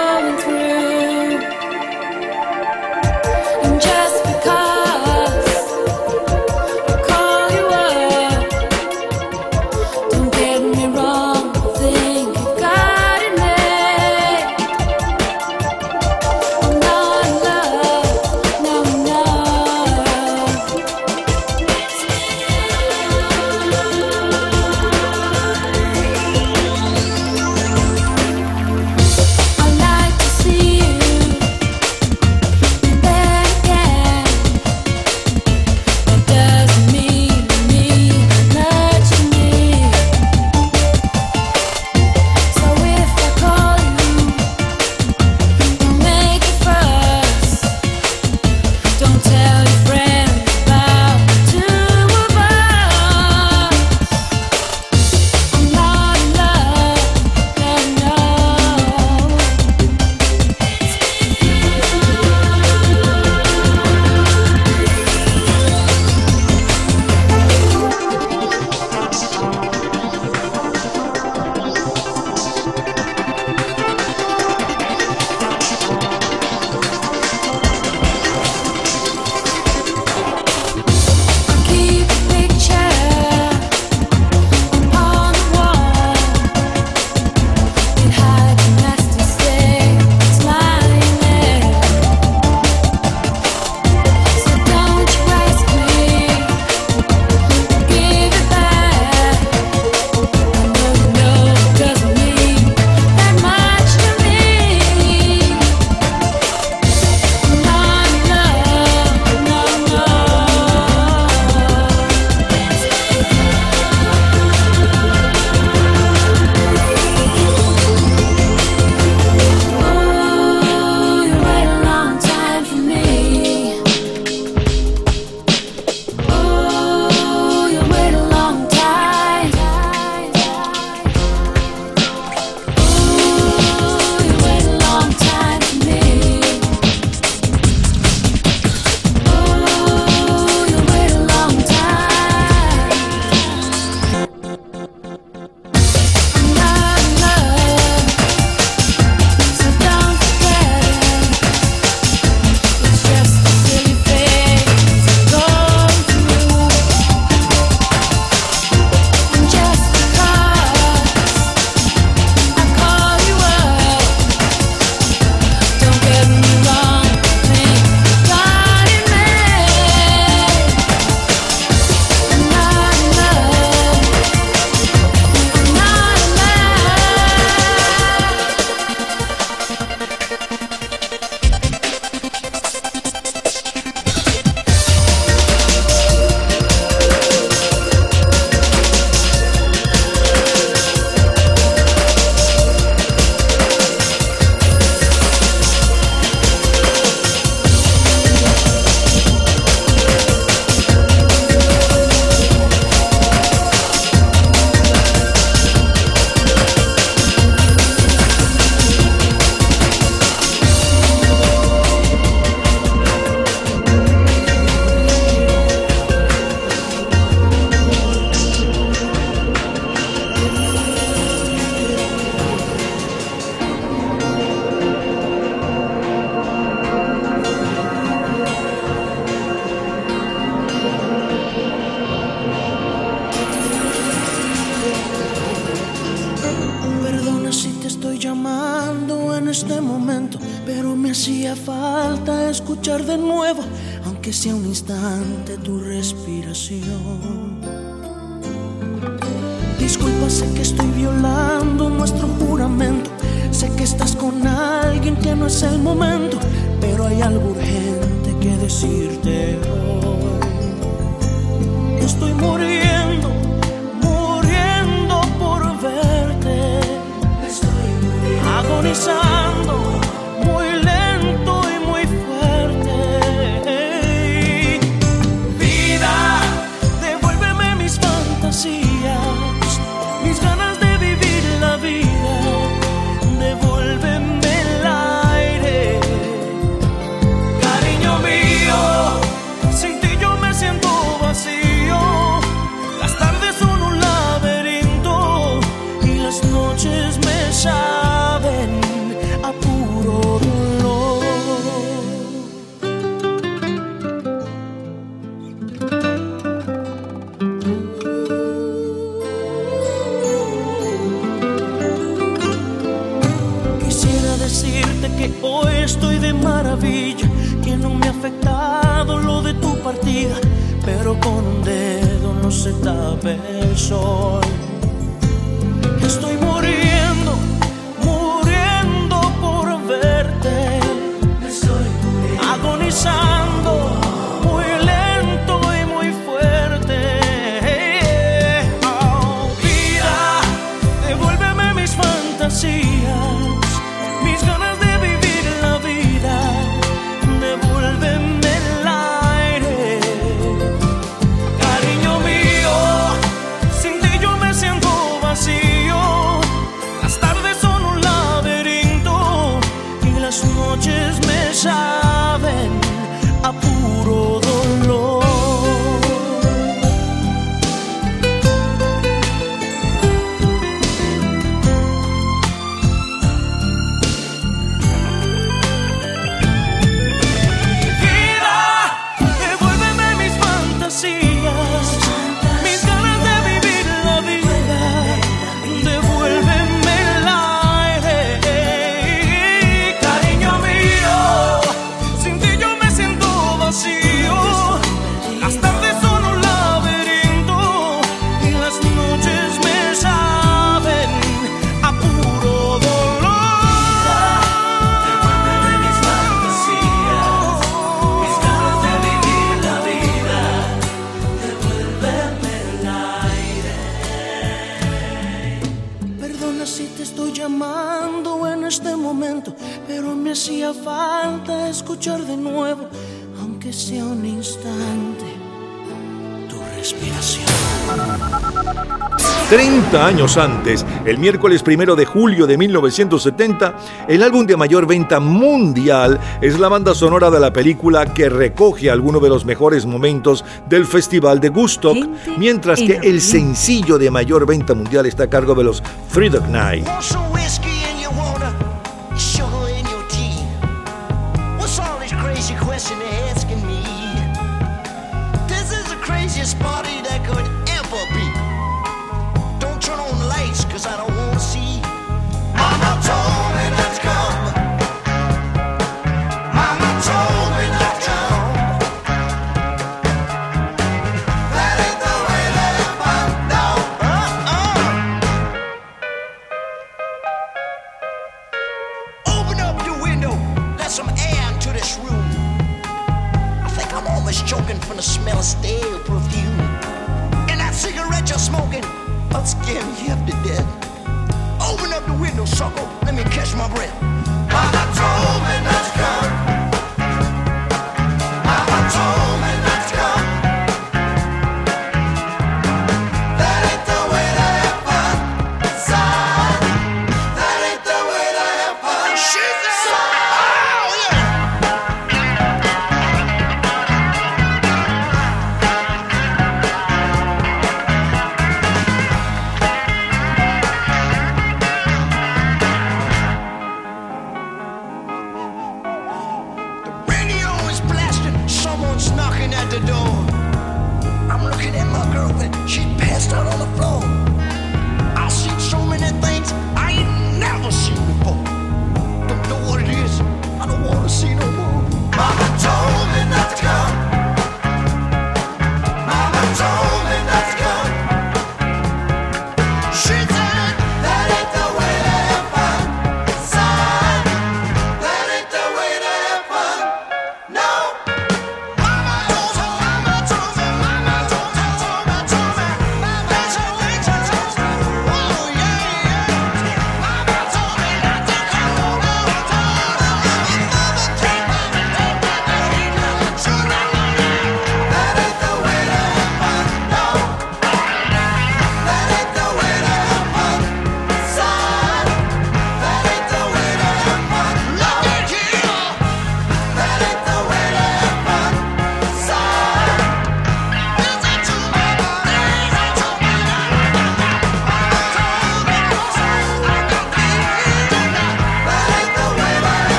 30 429.50 430.06
años 430.06 430.36
antes, 430.36 430.86
el 431.04 431.18
miércoles 431.18 431.64
primero 431.64 431.96
de 431.96 432.04
julio 432.04 432.46
de 432.46 432.56
1970, 432.56 433.74
el 434.06 434.22
álbum 434.22 434.46
de 434.46 434.56
mayor 434.56 434.86
venta 434.86 435.18
mundial 435.18 436.20
es 436.40 436.56
la 436.60 436.68
banda 436.68 436.94
sonora 436.94 437.32
de 437.32 437.40
la 437.40 437.52
película 437.52 438.14
que 438.14 438.28
recoge 438.28 438.92
algunos 438.92 439.20
de 439.20 439.28
los 439.28 439.44
mejores 439.44 439.86
momentos 439.86 440.44
del 440.68 440.86
Festival 440.86 441.40
de 441.40 441.48
Gustock, 441.48 441.98
mientras 442.38 442.78
que 442.78 443.00
el 443.02 443.20
sencillo 443.20 443.98
de 443.98 444.12
mayor 444.12 444.46
venta 444.46 444.74
mundial 444.74 445.06
está 445.06 445.24
a 445.24 445.30
cargo 445.30 445.56
de 445.56 445.64
los 445.64 445.82
Freedom 446.08 446.52
Night. 446.52 446.86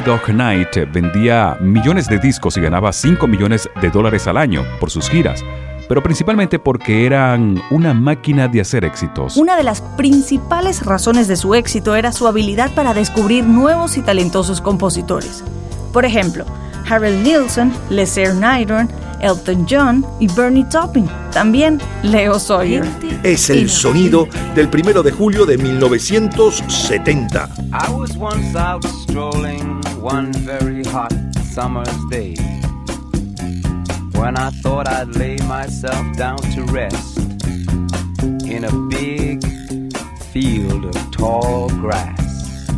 Dog 0.00 0.22
Knight 0.26 0.90
vendía 0.92 1.56
millones 1.60 2.08
de 2.08 2.18
discos 2.18 2.56
y 2.56 2.60
ganaba 2.60 2.92
5 2.92 3.26
millones 3.26 3.68
de 3.80 3.90
dólares 3.90 4.26
al 4.26 4.36
año 4.36 4.64
por 4.80 4.90
sus 4.90 5.08
giras, 5.08 5.44
pero 5.88 6.02
principalmente 6.02 6.58
porque 6.58 7.06
eran 7.06 7.62
una 7.70 7.94
máquina 7.94 8.48
de 8.48 8.60
hacer 8.60 8.84
éxitos. 8.84 9.36
Una 9.36 9.56
de 9.56 9.62
las 9.62 9.82
principales 9.82 10.84
razones 10.84 11.28
de 11.28 11.36
su 11.36 11.54
éxito 11.54 11.94
era 11.94 12.12
su 12.12 12.26
habilidad 12.26 12.74
para 12.74 12.92
descubrir 12.92 13.44
nuevos 13.44 13.96
y 13.96 14.02
talentosos 14.02 14.60
compositores. 14.60 15.44
Por 15.92 16.04
ejemplo, 16.04 16.44
Harold 16.88 17.22
Nilsson, 17.22 17.72
Lesser 17.88 18.34
Nyron, 18.34 18.88
Elton 19.20 19.66
John 19.66 20.04
y 20.20 20.26
Bernie 20.28 20.64
Taupin, 20.70 21.08
también 21.32 21.80
Leo 22.02 22.38
Sawyer. 22.38 22.84
Es 23.22 23.50
el 23.50 23.68
sonido 23.70 24.28
del 24.54 24.68
primero 24.68 25.02
de 25.02 25.10
julio 25.12 25.46
de 25.46 25.56
1970. 25.58 27.48
I 27.72 27.90
was 27.90 28.16
once 28.16 28.56
out 28.56 28.84
strolling 28.84 29.80
one 30.00 30.32
very 30.32 30.84
hot 30.84 31.12
summer's 31.52 32.04
day 32.10 32.34
when 34.14 34.36
I 34.36 34.50
thought 34.62 34.88
I'd 34.88 35.16
lay 35.16 35.36
myself 35.48 36.16
down 36.16 36.38
to 36.54 36.62
rest 36.72 37.18
in 38.46 38.64
a 38.64 38.72
big 38.88 39.44
field 40.32 40.84
of 40.84 41.10
tall 41.10 41.68
grass. 41.68 42.68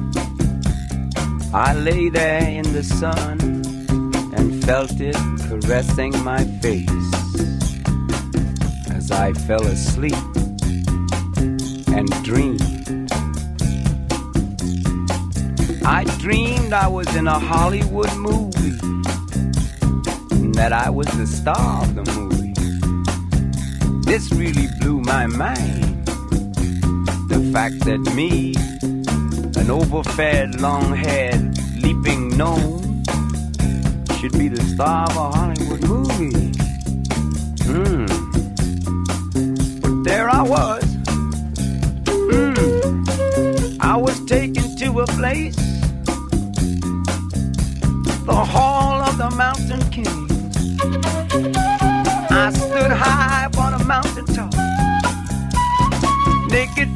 I 1.52 1.74
lay 1.74 2.08
there 2.08 2.42
in 2.42 2.72
the 2.72 2.82
sun 2.82 3.65
and 4.46 4.64
felt 4.64 5.00
it 5.00 5.16
caressing 5.48 6.12
my 6.22 6.44
face 6.62 6.88
as 8.92 9.10
I 9.10 9.32
fell 9.32 9.66
asleep 9.66 10.14
and 11.96 12.08
dreamed. 12.22 12.62
I 15.84 16.04
dreamed 16.18 16.72
I 16.72 16.86
was 16.86 17.12
in 17.16 17.26
a 17.26 17.38
Hollywood 17.38 18.14
movie 18.16 18.78
and 20.30 20.54
that 20.54 20.72
I 20.72 20.90
was 20.90 21.08
the 21.18 21.26
star 21.26 21.82
of 21.82 21.94
the 21.96 22.04
movie. 22.14 22.54
This 24.02 24.30
really 24.32 24.68
blew 24.78 25.00
my 25.00 25.26
mind. 25.26 26.06
The 27.28 27.50
fact 27.52 27.80
that 27.86 27.98
me, 28.14 28.54
an 29.60 29.70
overfed, 29.70 30.60
long 30.60 30.94
haired, 30.94 31.58
leaping 31.82 32.28
gnome, 32.36 32.85
should 34.30 34.38
be 34.40 34.48
the 34.48 34.62
star 34.62 35.08
of 35.08 35.16
a 35.16 35.30
Hollywood 35.36 35.82
movie. 35.86 36.50
Mmm. 37.70 38.08
But 39.80 40.02
there 40.02 40.28
I 40.28 40.42
was. 40.42 40.84
Mmm. 42.32 43.06
I 43.80 43.96
was 43.96 44.18
taken 44.24 44.76
to 44.78 45.00
a 45.00 45.06
place, 45.06 45.54
the 48.24 48.34
hall 48.34 49.00
of 49.02 49.16
the 49.16 49.30
mountain 49.36 49.82
kings. 49.90 50.32
I 52.30 52.50
stood 52.52 52.90
high 52.90 53.48
on 53.58 53.74
a 53.80 53.84
mountain 53.84 54.26
top, 54.26 54.52
naked 56.50 56.95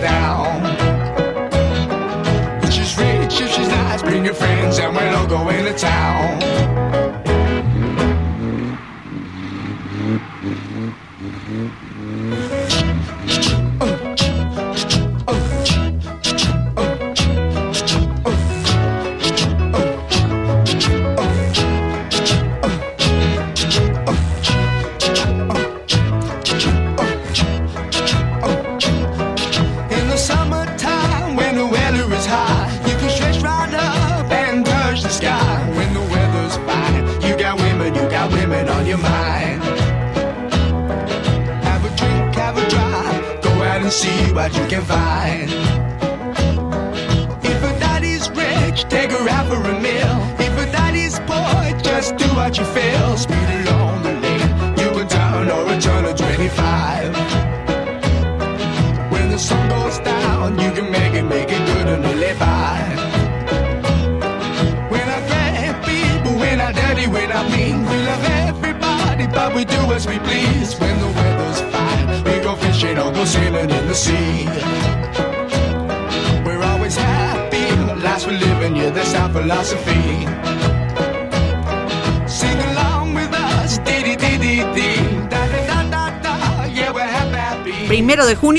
down. 0.00 0.64
If 2.62 2.72
she's 2.72 2.96
rich, 2.98 3.40
if 3.40 3.50
she's 3.50 3.68
nice, 3.68 4.02
bring 4.02 4.24
your 4.24 4.34
friends 4.34 4.78
and 4.78 4.94
we'll 4.96 5.16
all 5.16 5.26
go 5.26 5.48
into 5.48 5.72
town. 5.74 6.59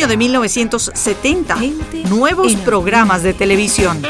Junio 0.02 0.08
de 0.08 0.18
1970. 0.18 1.58
Nuevos 2.10 2.56
programas 2.56 3.22
de 3.22 3.34
televisión. 3.34 4.02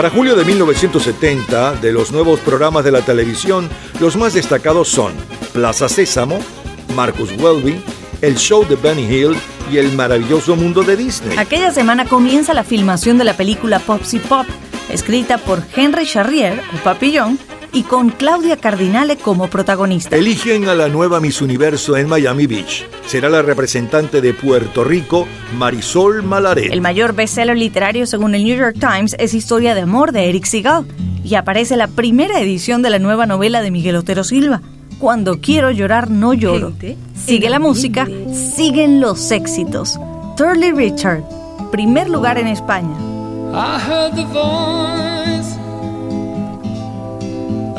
Para 0.00 0.08
julio 0.08 0.34
de 0.34 0.46
1970, 0.46 1.74
de 1.74 1.92
los 1.92 2.10
nuevos 2.10 2.40
programas 2.40 2.84
de 2.84 2.90
la 2.90 3.02
televisión, 3.02 3.68
los 4.00 4.16
más 4.16 4.32
destacados 4.32 4.88
son 4.88 5.12
Plaza 5.52 5.90
Sésamo, 5.90 6.38
Marcus 6.94 7.32
Welby, 7.36 7.82
El 8.22 8.38
Show 8.38 8.66
de 8.66 8.76
Benny 8.76 9.02
Hill 9.02 9.36
y 9.70 9.76
El 9.76 9.92
Maravilloso 9.92 10.56
Mundo 10.56 10.82
de 10.84 10.96
Disney. 10.96 11.36
Aquella 11.36 11.70
semana 11.70 12.06
comienza 12.06 12.54
la 12.54 12.64
filmación 12.64 13.18
de 13.18 13.24
la 13.24 13.36
película 13.36 13.78
Popsy 13.78 14.20
Pop, 14.20 14.46
escrita 14.88 15.36
por 15.36 15.62
Henry 15.76 16.06
Charrier, 16.06 16.62
o 16.74 16.82
Papillon, 16.82 17.38
y 17.72 17.82
con 17.82 18.10
Claudia 18.10 18.56
Cardinale 18.56 19.16
como 19.16 19.48
protagonista. 19.48 20.16
Eligen 20.16 20.68
a 20.68 20.74
la 20.74 20.88
nueva 20.88 21.20
Miss 21.20 21.40
Universo 21.40 21.96
en 21.96 22.08
Miami 22.08 22.46
Beach. 22.46 22.86
Será 23.06 23.28
la 23.28 23.42
representante 23.42 24.20
de 24.20 24.34
Puerto 24.34 24.84
Rico, 24.84 25.26
Marisol 25.56 26.22
Malaret. 26.22 26.72
El 26.72 26.80
mayor 26.80 27.14
bestseller 27.14 27.56
literario 27.56 28.06
según 28.06 28.34
el 28.34 28.44
New 28.44 28.56
York 28.56 28.76
Times 28.78 29.16
es 29.18 29.34
Historia 29.34 29.74
de 29.74 29.82
Amor 29.82 30.12
de 30.12 30.28
Eric 30.28 30.44
Segal 30.44 30.86
y 31.24 31.34
aparece 31.34 31.76
la 31.76 31.88
primera 31.88 32.40
edición 32.40 32.82
de 32.82 32.90
la 32.90 32.98
nueva 32.98 33.26
novela 33.26 33.62
de 33.62 33.70
Miguel 33.70 33.96
Otero 33.96 34.24
Silva. 34.24 34.62
Cuando 34.98 35.40
quiero 35.40 35.70
llorar 35.70 36.10
no 36.10 36.34
lloro. 36.34 36.72
Sigue 37.14 37.48
la 37.48 37.58
música, 37.58 38.06
siguen 38.32 39.00
los 39.00 39.30
éxitos. 39.30 39.98
Turley 40.36 40.72
Richard, 40.72 41.22
primer 41.70 42.08
lugar 42.08 42.38
en 42.38 42.46
España. 42.48 42.96
I 43.52 43.80
heard 43.80 44.14
the 44.14 44.24
voice 44.26 45.29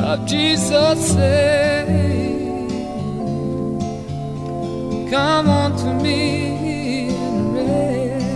of 0.02 0.26
Jesus 0.26 1.12
say, 1.14 1.84
Come 5.10 5.48
unto 5.48 5.92
me 6.02 7.08
and 7.14 7.54
rest. 7.54 8.26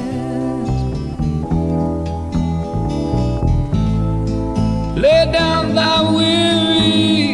Lay 4.97 5.33
down 5.33 5.75
thy 5.75 6.03
weary, 6.13 6.17
weary 6.17 7.26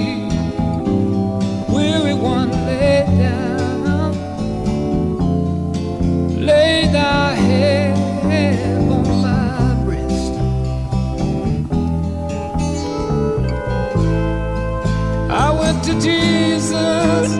To 15.80 15.94
Jesus. 15.94 17.32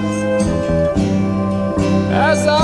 As 2.11 2.47
I 2.47 2.62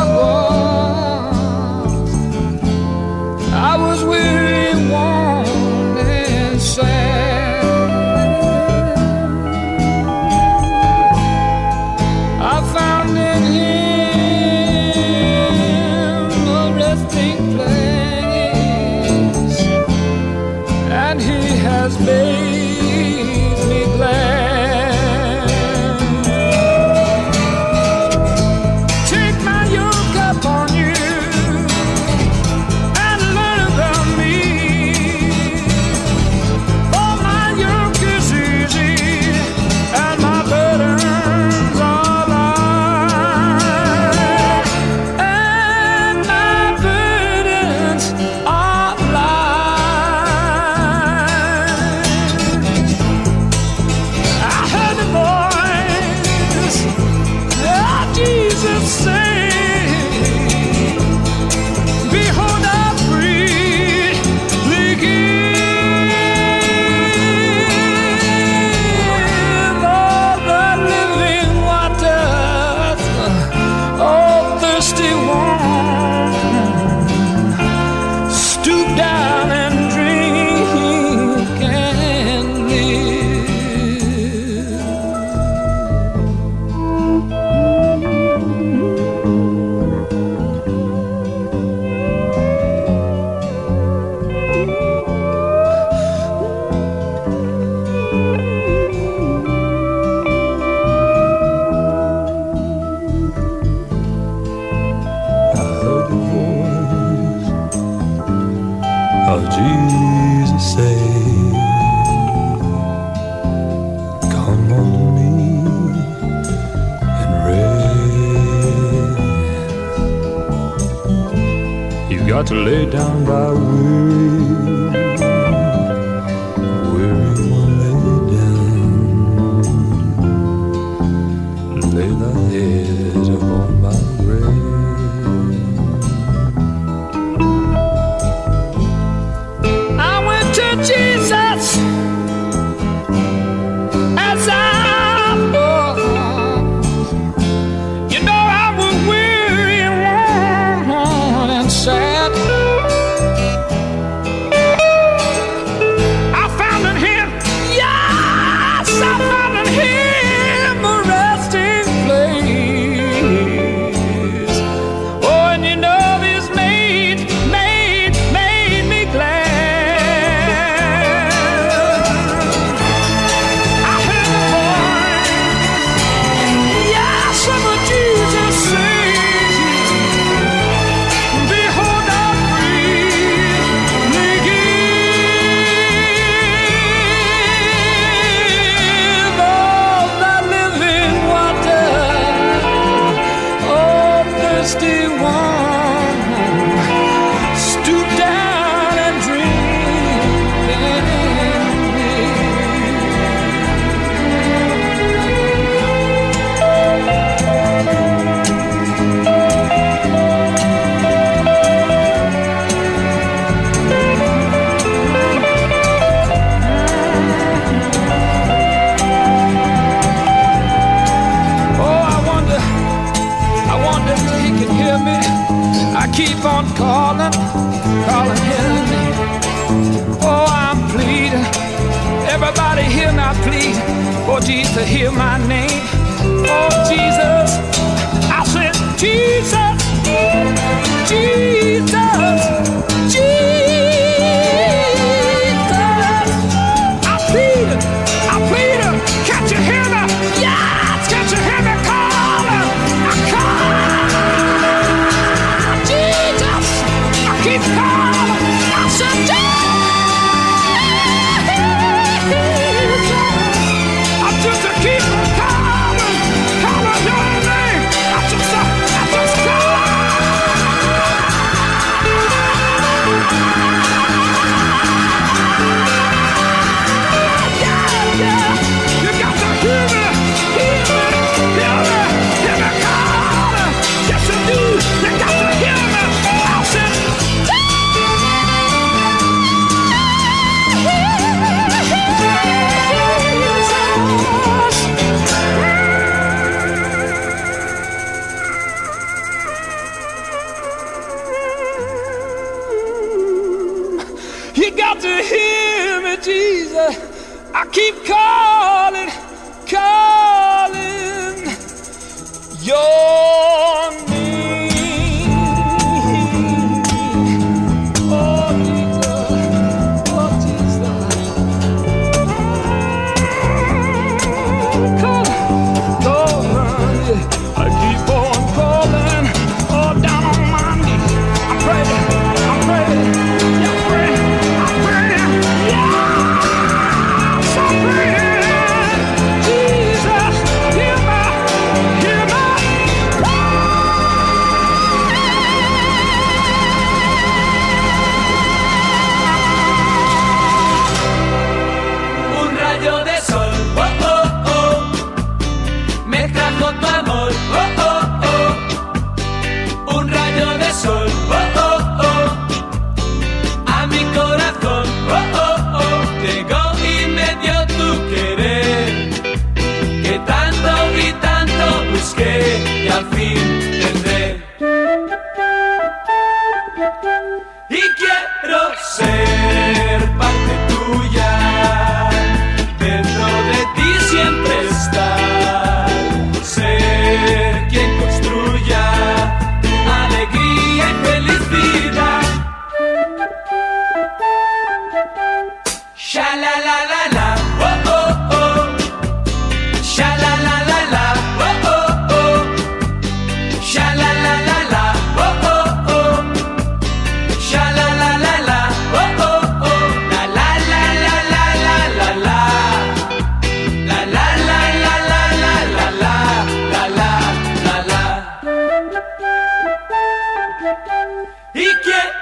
down 122.91 123.25
by 123.25 123.53
weary. 123.53 124.08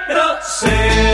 quiero 0.05 0.41
ser. 0.41 1.06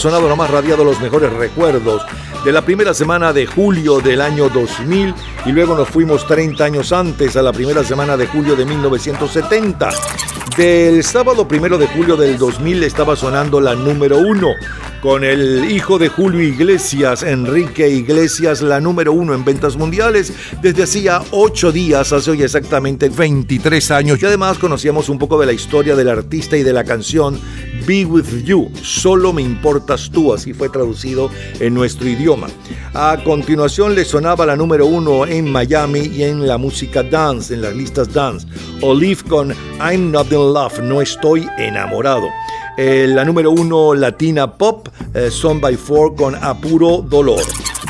Sonado, 0.00 0.28
lo 0.28 0.36
más 0.36 0.50
radiado, 0.50 0.82
los 0.82 0.98
mejores 1.00 1.30
recuerdos 1.32 2.02
de 2.44 2.52
la 2.52 2.62
primera 2.62 2.94
semana 2.94 3.34
de 3.34 3.44
julio 3.44 4.00
del 4.00 4.22
año 4.22 4.48
2000 4.48 5.14
y 5.44 5.52
luego 5.52 5.76
nos 5.76 5.88
fuimos 5.88 6.26
30 6.26 6.64
años 6.64 6.92
antes 6.92 7.36
a 7.36 7.42
la 7.42 7.52
primera 7.52 7.84
semana 7.84 8.16
de 8.16 8.26
julio 8.26 8.56
de 8.56 8.64
1970. 8.64 9.90
Del 10.56 11.04
sábado 11.04 11.46
primero 11.46 11.76
de 11.76 11.86
julio 11.86 12.16
del 12.16 12.38
2000 12.38 12.82
estaba 12.84 13.14
sonando 13.14 13.60
la 13.60 13.74
número 13.74 14.16
uno 14.16 14.54
con 15.00 15.24
el 15.24 15.70
hijo 15.70 15.98
de 15.98 16.08
Julio 16.08 16.42
Iglesias, 16.42 17.22
Enrique 17.22 17.88
Iglesias, 17.88 18.60
la 18.60 18.80
número 18.80 19.12
uno 19.12 19.34
en 19.34 19.44
ventas 19.44 19.76
mundiales 19.76 20.32
desde 20.60 20.82
hacía 20.82 21.22
ocho 21.30 21.72
días, 21.72 22.12
hace 22.12 22.30
hoy 22.30 22.42
exactamente 22.42 23.08
23 23.08 23.90
años. 23.90 24.22
Y 24.22 24.26
además 24.26 24.58
conocíamos 24.58 25.08
un 25.08 25.18
poco 25.18 25.38
de 25.40 25.46
la 25.46 25.52
historia 25.52 25.96
del 25.96 26.08
artista 26.08 26.56
y 26.56 26.62
de 26.62 26.72
la 26.72 26.84
canción 26.84 27.40
Be 27.86 28.04
With 28.04 28.44
You, 28.44 28.70
Solo 28.82 29.32
Me 29.32 29.42
Importas 29.42 30.10
Tú, 30.10 30.34
así 30.34 30.52
fue 30.52 30.68
traducido 30.68 31.30
en 31.58 31.74
nuestro 31.74 32.08
idioma. 32.08 32.48
A 32.92 33.16
continuación 33.24 33.94
le 33.94 34.04
sonaba 34.04 34.44
la 34.44 34.56
número 34.56 34.86
uno 34.86 35.26
en 35.26 35.50
Miami 35.50 36.00
y 36.00 36.24
en 36.24 36.46
la 36.46 36.58
música 36.58 37.02
dance, 37.02 37.54
en 37.54 37.62
las 37.62 37.74
listas 37.74 38.12
dance. 38.12 38.46
Olive 38.82 39.22
con 39.28 39.54
I'm 39.80 40.10
Not 40.10 40.30
in 40.30 40.52
Love, 40.52 40.80
No 40.80 41.00
Estoy 41.00 41.48
Enamorado. 41.58 42.28
Eh, 42.76 43.06
la 43.08 43.24
número 43.24 43.50
uno 43.50 43.94
latina 43.94 44.56
pop, 44.56 44.88
eh, 45.14 45.30
Son 45.30 45.60
by 45.60 45.76
Four 45.76 46.14
con 46.14 46.34
Apuro 46.34 47.02
Dolor. 47.02 47.42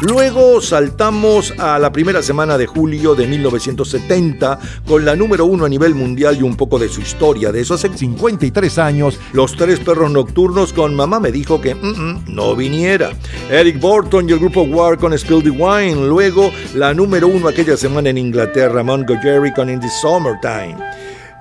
Luego 0.03 0.63
saltamos 0.63 1.53
a 1.59 1.79
la 1.79 1.93
primera 1.93 2.23
semana 2.23 2.57
de 2.57 2.67
julio 2.67 3.15
de 3.15 3.27
1970 3.27 4.59
con 4.87 5.05
la 5.05 5.15
número 5.15 5.45
uno 5.45 5.67
a 5.67 5.69
nivel 5.69 5.95
mundial 5.95 6.39
y 6.39 6.43
un 6.43 6.57
poco 6.57 6.79
de 6.79 6.89
su 6.89 7.03
historia. 7.03 7.53
De 7.53 7.61
eso 7.61 7.75
hace 7.75 7.91
53 7.95 8.79
años, 8.79 9.21
Los 9.35 9.57
Tres 9.57 9.79
Perros 9.79 10.11
Nocturnos 10.11 10.73
con 10.73 10.95
Mamá 10.95 11.21
me 11.21 11.31
dijo 11.31 11.61
que 11.61 11.75
mm, 11.75 11.79
mm, 11.81 12.25
no 12.29 12.57
viniera. 12.57 13.11
Eric 13.51 13.79
Burton 13.79 14.27
y 14.27 14.33
el 14.33 14.39
grupo 14.39 14.63
War 14.63 14.97
con 14.97 15.13
Spill 15.13 15.43
the 15.43 15.51
Wine. 15.51 16.09
Luego 16.09 16.51
la 16.75 16.95
número 16.95 17.29
uno 17.29 17.49
aquella 17.49 17.77
semana 17.77 18.09
en 18.09 18.17
Inglaterra, 18.17 18.83
Mongo 18.83 19.17
Jerry 19.21 19.53
con 19.53 19.69
In 19.69 19.81
the 19.81 19.91
Summertime. 20.01 20.77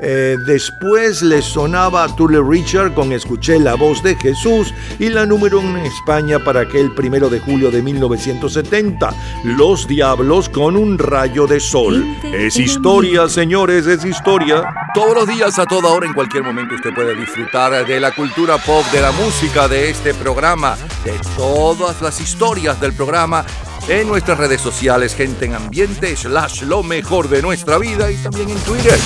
Eh, 0.01 0.37
después 0.45 1.21
le 1.21 1.41
sonaba 1.41 2.03
a 2.03 2.15
Tule 2.15 2.39
Richard 2.41 2.93
con 2.93 3.11
Escuché 3.11 3.59
la 3.59 3.75
voz 3.75 4.01
de 4.01 4.15
Jesús 4.15 4.73
y 4.97 5.09
la 5.09 5.25
número 5.25 5.59
uno 5.59 5.77
en 5.77 5.85
España 5.85 6.39
para 6.39 6.61
aquel 6.61 6.93
primero 6.93 7.29
de 7.29 7.39
julio 7.39 7.69
de 7.69 7.81
1970, 7.81 9.13
Los 9.43 9.87
Diablos 9.87 10.47
con 10.49 10.77
un 10.77 10.97
rayo 10.97 11.47
de 11.47 11.59
sol. 11.59 12.05
Es 12.23 12.57
historia, 12.57 13.27
señores, 13.27 13.87
es 13.87 14.05
historia. 14.05 14.63
Todos 14.93 15.15
los 15.15 15.27
días, 15.27 15.59
a 15.59 15.65
toda 15.65 15.89
hora, 15.89 16.05
en 16.05 16.13
cualquier 16.13 16.43
momento, 16.43 16.75
usted 16.75 16.93
puede 16.93 17.15
disfrutar 17.15 17.85
de 17.85 17.99
la 17.99 18.11
cultura 18.11 18.57
pop, 18.57 18.85
de 18.91 19.01
la 19.01 19.11
música, 19.11 19.67
de 19.67 19.89
este 19.89 20.13
programa, 20.13 20.77
de 21.03 21.13
todas 21.35 22.01
las 22.01 22.19
historias 22.21 22.79
del 22.79 22.93
programa 22.93 23.45
en 23.87 24.07
nuestras 24.07 24.37
redes 24.37 24.61
sociales, 24.61 25.15
gente 25.15 25.45
en 25.45 25.55
ambiente, 25.55 26.15
slash 26.15 26.63
lo 26.63 26.83
mejor 26.83 27.27
de 27.27 27.41
nuestra 27.41 27.77
vida 27.77 28.11
y 28.11 28.17
también 28.17 28.49
en 28.49 28.59
Twitter. 28.59 28.99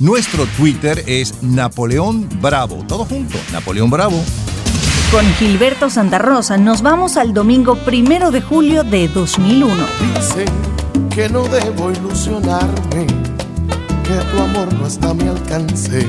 Nuestro 0.00 0.46
Twitter 0.56 1.02
es 1.08 1.42
Napoleón 1.42 2.28
Bravo. 2.40 2.84
Todo 2.86 3.04
junto, 3.04 3.36
Napoleón 3.50 3.90
Bravo. 3.90 4.22
Con 5.10 5.24
Gilberto 5.34 5.90
Santa 5.90 6.18
Rosa 6.18 6.56
nos 6.56 6.82
vamos 6.82 7.16
al 7.16 7.34
domingo 7.34 7.74
primero 7.74 8.30
de 8.30 8.40
julio 8.40 8.84
de 8.84 9.08
2001. 9.08 9.74
Dicen 10.14 10.46
que 11.10 11.28
no 11.28 11.42
debo 11.48 11.90
ilusionarme, 11.90 13.08
que 14.04 14.14
tu 14.30 14.40
amor 14.40 14.72
no 14.74 14.86
está 14.86 15.10
a 15.10 15.14
mi 15.14 15.26
alcance, 15.26 16.06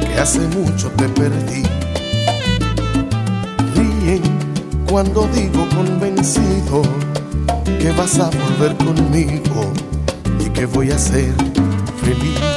que 0.00 0.20
hace 0.20 0.38
mucho 0.38 0.88
te 0.90 1.08
perdí. 1.08 1.64
Ríen 3.74 4.22
cuando 4.88 5.26
digo 5.34 5.68
convencido 5.74 6.82
que 7.80 7.90
vas 7.98 8.20
a 8.20 8.30
volver 8.30 8.76
conmigo 8.76 9.72
y 10.38 10.48
que 10.50 10.66
voy 10.66 10.92
a 10.92 10.98
ser 10.98 11.34
feliz. 12.00 12.53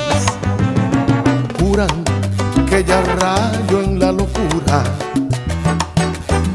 Que 1.68 2.82
ya 2.86 3.01
rayo 3.01 3.82
en 3.84 3.99
la 3.99 4.13
locura 4.13 4.84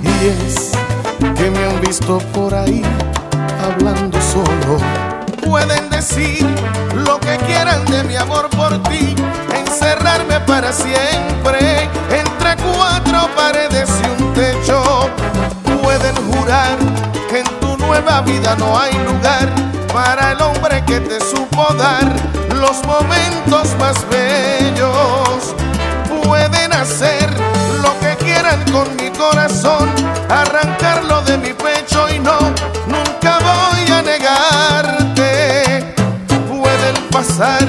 y 0.02 0.26
es 0.26 0.72
que 1.36 1.50
me 1.50 1.66
han 1.66 1.80
visto 1.82 2.16
por 2.32 2.54
ahí 2.54 2.82
hablando 3.62 4.18
solo. 4.22 4.78
Pueden 5.46 5.90
decir 5.90 6.46
lo 7.04 7.20
que 7.20 7.36
quieran 7.46 7.84
de 7.86 8.04
mi 8.04 8.16
amor 8.16 8.48
por 8.56 8.82
ti, 8.84 9.14
encerrarme 9.54 10.40
para 10.40 10.72
siempre 10.72 11.90
entre 12.10 12.56
cuatro 12.72 13.28
paredes 13.36 13.90
y 14.02 14.22
un 14.22 14.32
techo. 14.32 15.10
Pueden 15.82 16.16
jurar 16.32 16.78
que 17.28 17.40
en 17.40 17.60
tu 17.60 17.76
nueva 17.84 18.22
vida 18.22 18.56
no 18.56 18.78
hay 18.78 18.94
lugar 18.94 19.50
para 19.92 20.32
el 20.32 20.40
hombre 20.40 20.82
que 20.86 21.00
te 21.00 21.20
supo 21.20 21.74
dar 21.74 22.10
los 22.62 22.82
momentos 22.86 23.76
más 23.80 24.06
bellos. 24.08 25.54
Pueden 26.22 26.72
hacer 26.72 27.28
lo 27.82 27.98
que 27.98 28.14
quieran 28.24 28.62
con 28.70 28.94
mi 28.94 29.10
corazón, 29.10 29.90
arrancarlo 30.30 31.22
de 31.22 31.38
mi 31.38 31.52
pecho 31.54 32.08
y 32.08 32.20
no, 32.20 32.38
nunca 32.86 33.40
voy 33.50 33.92
a 33.92 34.02
negarte. 34.02 35.92
Pueden 36.48 36.94
pasar 37.10 37.66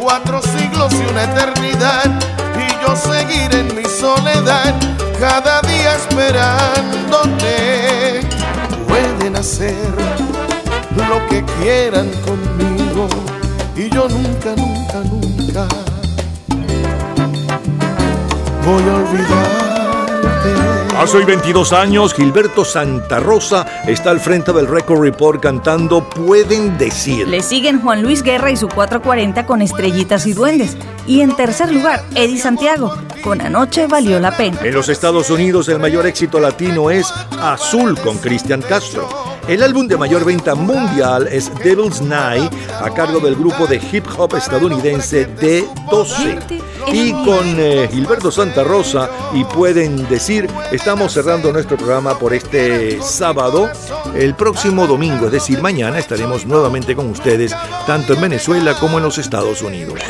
cuatro 0.00 0.40
siglos 0.40 0.92
y 0.92 1.04
una 1.10 1.24
eternidad 1.24 2.08
y 2.54 2.68
yo 2.86 2.94
seguir 2.94 3.52
en 3.52 3.74
mi 3.74 3.84
soledad, 3.84 4.76
cada 5.18 5.60
día 5.62 5.96
esperándote. 5.96 8.20
Pueden 8.86 9.34
hacer 9.34 9.74
lo 10.94 11.26
que 11.26 11.44
quieran 11.58 12.08
conmigo 12.24 13.08
y 13.76 13.90
yo 13.90 14.08
nunca, 14.08 14.54
nunca, 14.56 15.00
nunca 15.04 15.68
voy 18.64 18.82
a 18.82 18.96
olvidarte. 18.96 19.66
Hace 20.98 21.18
hoy 21.18 21.24
22 21.24 21.74
años, 21.74 22.14
Gilberto 22.14 22.64
Santa 22.64 23.20
Rosa 23.20 23.66
está 23.86 24.10
al 24.10 24.18
frente 24.18 24.52
del 24.52 24.66
Record 24.66 25.02
Report 25.02 25.42
cantando 25.42 26.08
Pueden 26.08 26.78
Decir. 26.78 27.28
Le 27.28 27.42
siguen 27.42 27.82
Juan 27.82 28.02
Luis 28.02 28.22
Guerra 28.22 28.50
y 28.50 28.56
su 28.56 28.66
440 28.66 29.44
con 29.44 29.60
Estrellitas 29.60 30.26
y 30.26 30.32
Duendes. 30.32 30.76
Y 31.06 31.20
en 31.20 31.36
tercer 31.36 31.70
lugar, 31.70 32.02
Eddie 32.14 32.38
Santiago 32.38 32.96
con 33.22 33.42
Anoche 33.42 33.86
Valió 33.86 34.18
la 34.18 34.34
Pena. 34.36 34.58
En 34.62 34.72
los 34.72 34.88
Estados 34.88 35.28
Unidos, 35.28 35.68
el 35.68 35.78
mayor 35.78 36.06
éxito 36.06 36.40
latino 36.40 36.90
es 36.90 37.12
Azul 37.42 37.98
con 38.00 38.16
Cristian 38.16 38.62
Castro. 38.62 39.35
El 39.48 39.62
álbum 39.62 39.86
de 39.86 39.96
mayor 39.96 40.24
venta 40.24 40.56
mundial 40.56 41.28
es 41.30 41.52
Devil's 41.62 42.00
Night, 42.00 42.52
a 42.80 42.90
cargo 42.90 43.20
del 43.20 43.36
grupo 43.36 43.68
de 43.68 43.76
hip 43.76 44.04
hop 44.18 44.34
estadounidense 44.34 45.28
D12. 45.36 46.62
Y 46.92 47.12
con 47.12 47.54
eh, 47.58 47.88
Gilberto 47.92 48.32
Santa 48.32 48.64
Rosa, 48.64 49.08
y 49.34 49.44
pueden 49.44 50.08
decir, 50.08 50.48
estamos 50.72 51.12
cerrando 51.12 51.52
nuestro 51.52 51.76
programa 51.76 52.18
por 52.18 52.34
este 52.34 53.00
sábado. 53.00 53.70
El 54.16 54.34
próximo 54.34 54.86
domingo, 54.86 55.26
es 55.26 55.32
decir, 55.32 55.62
mañana, 55.62 56.00
estaremos 56.00 56.44
nuevamente 56.44 56.96
con 56.96 57.08
ustedes, 57.08 57.54
tanto 57.86 58.14
en 58.14 58.20
Venezuela 58.20 58.74
como 58.74 58.98
en 58.98 59.04
los 59.04 59.18
Estados 59.18 59.62
Unidos. 59.62 60.00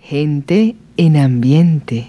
Gente 0.00 0.76
en 0.96 1.16
ambiente. 1.16 2.08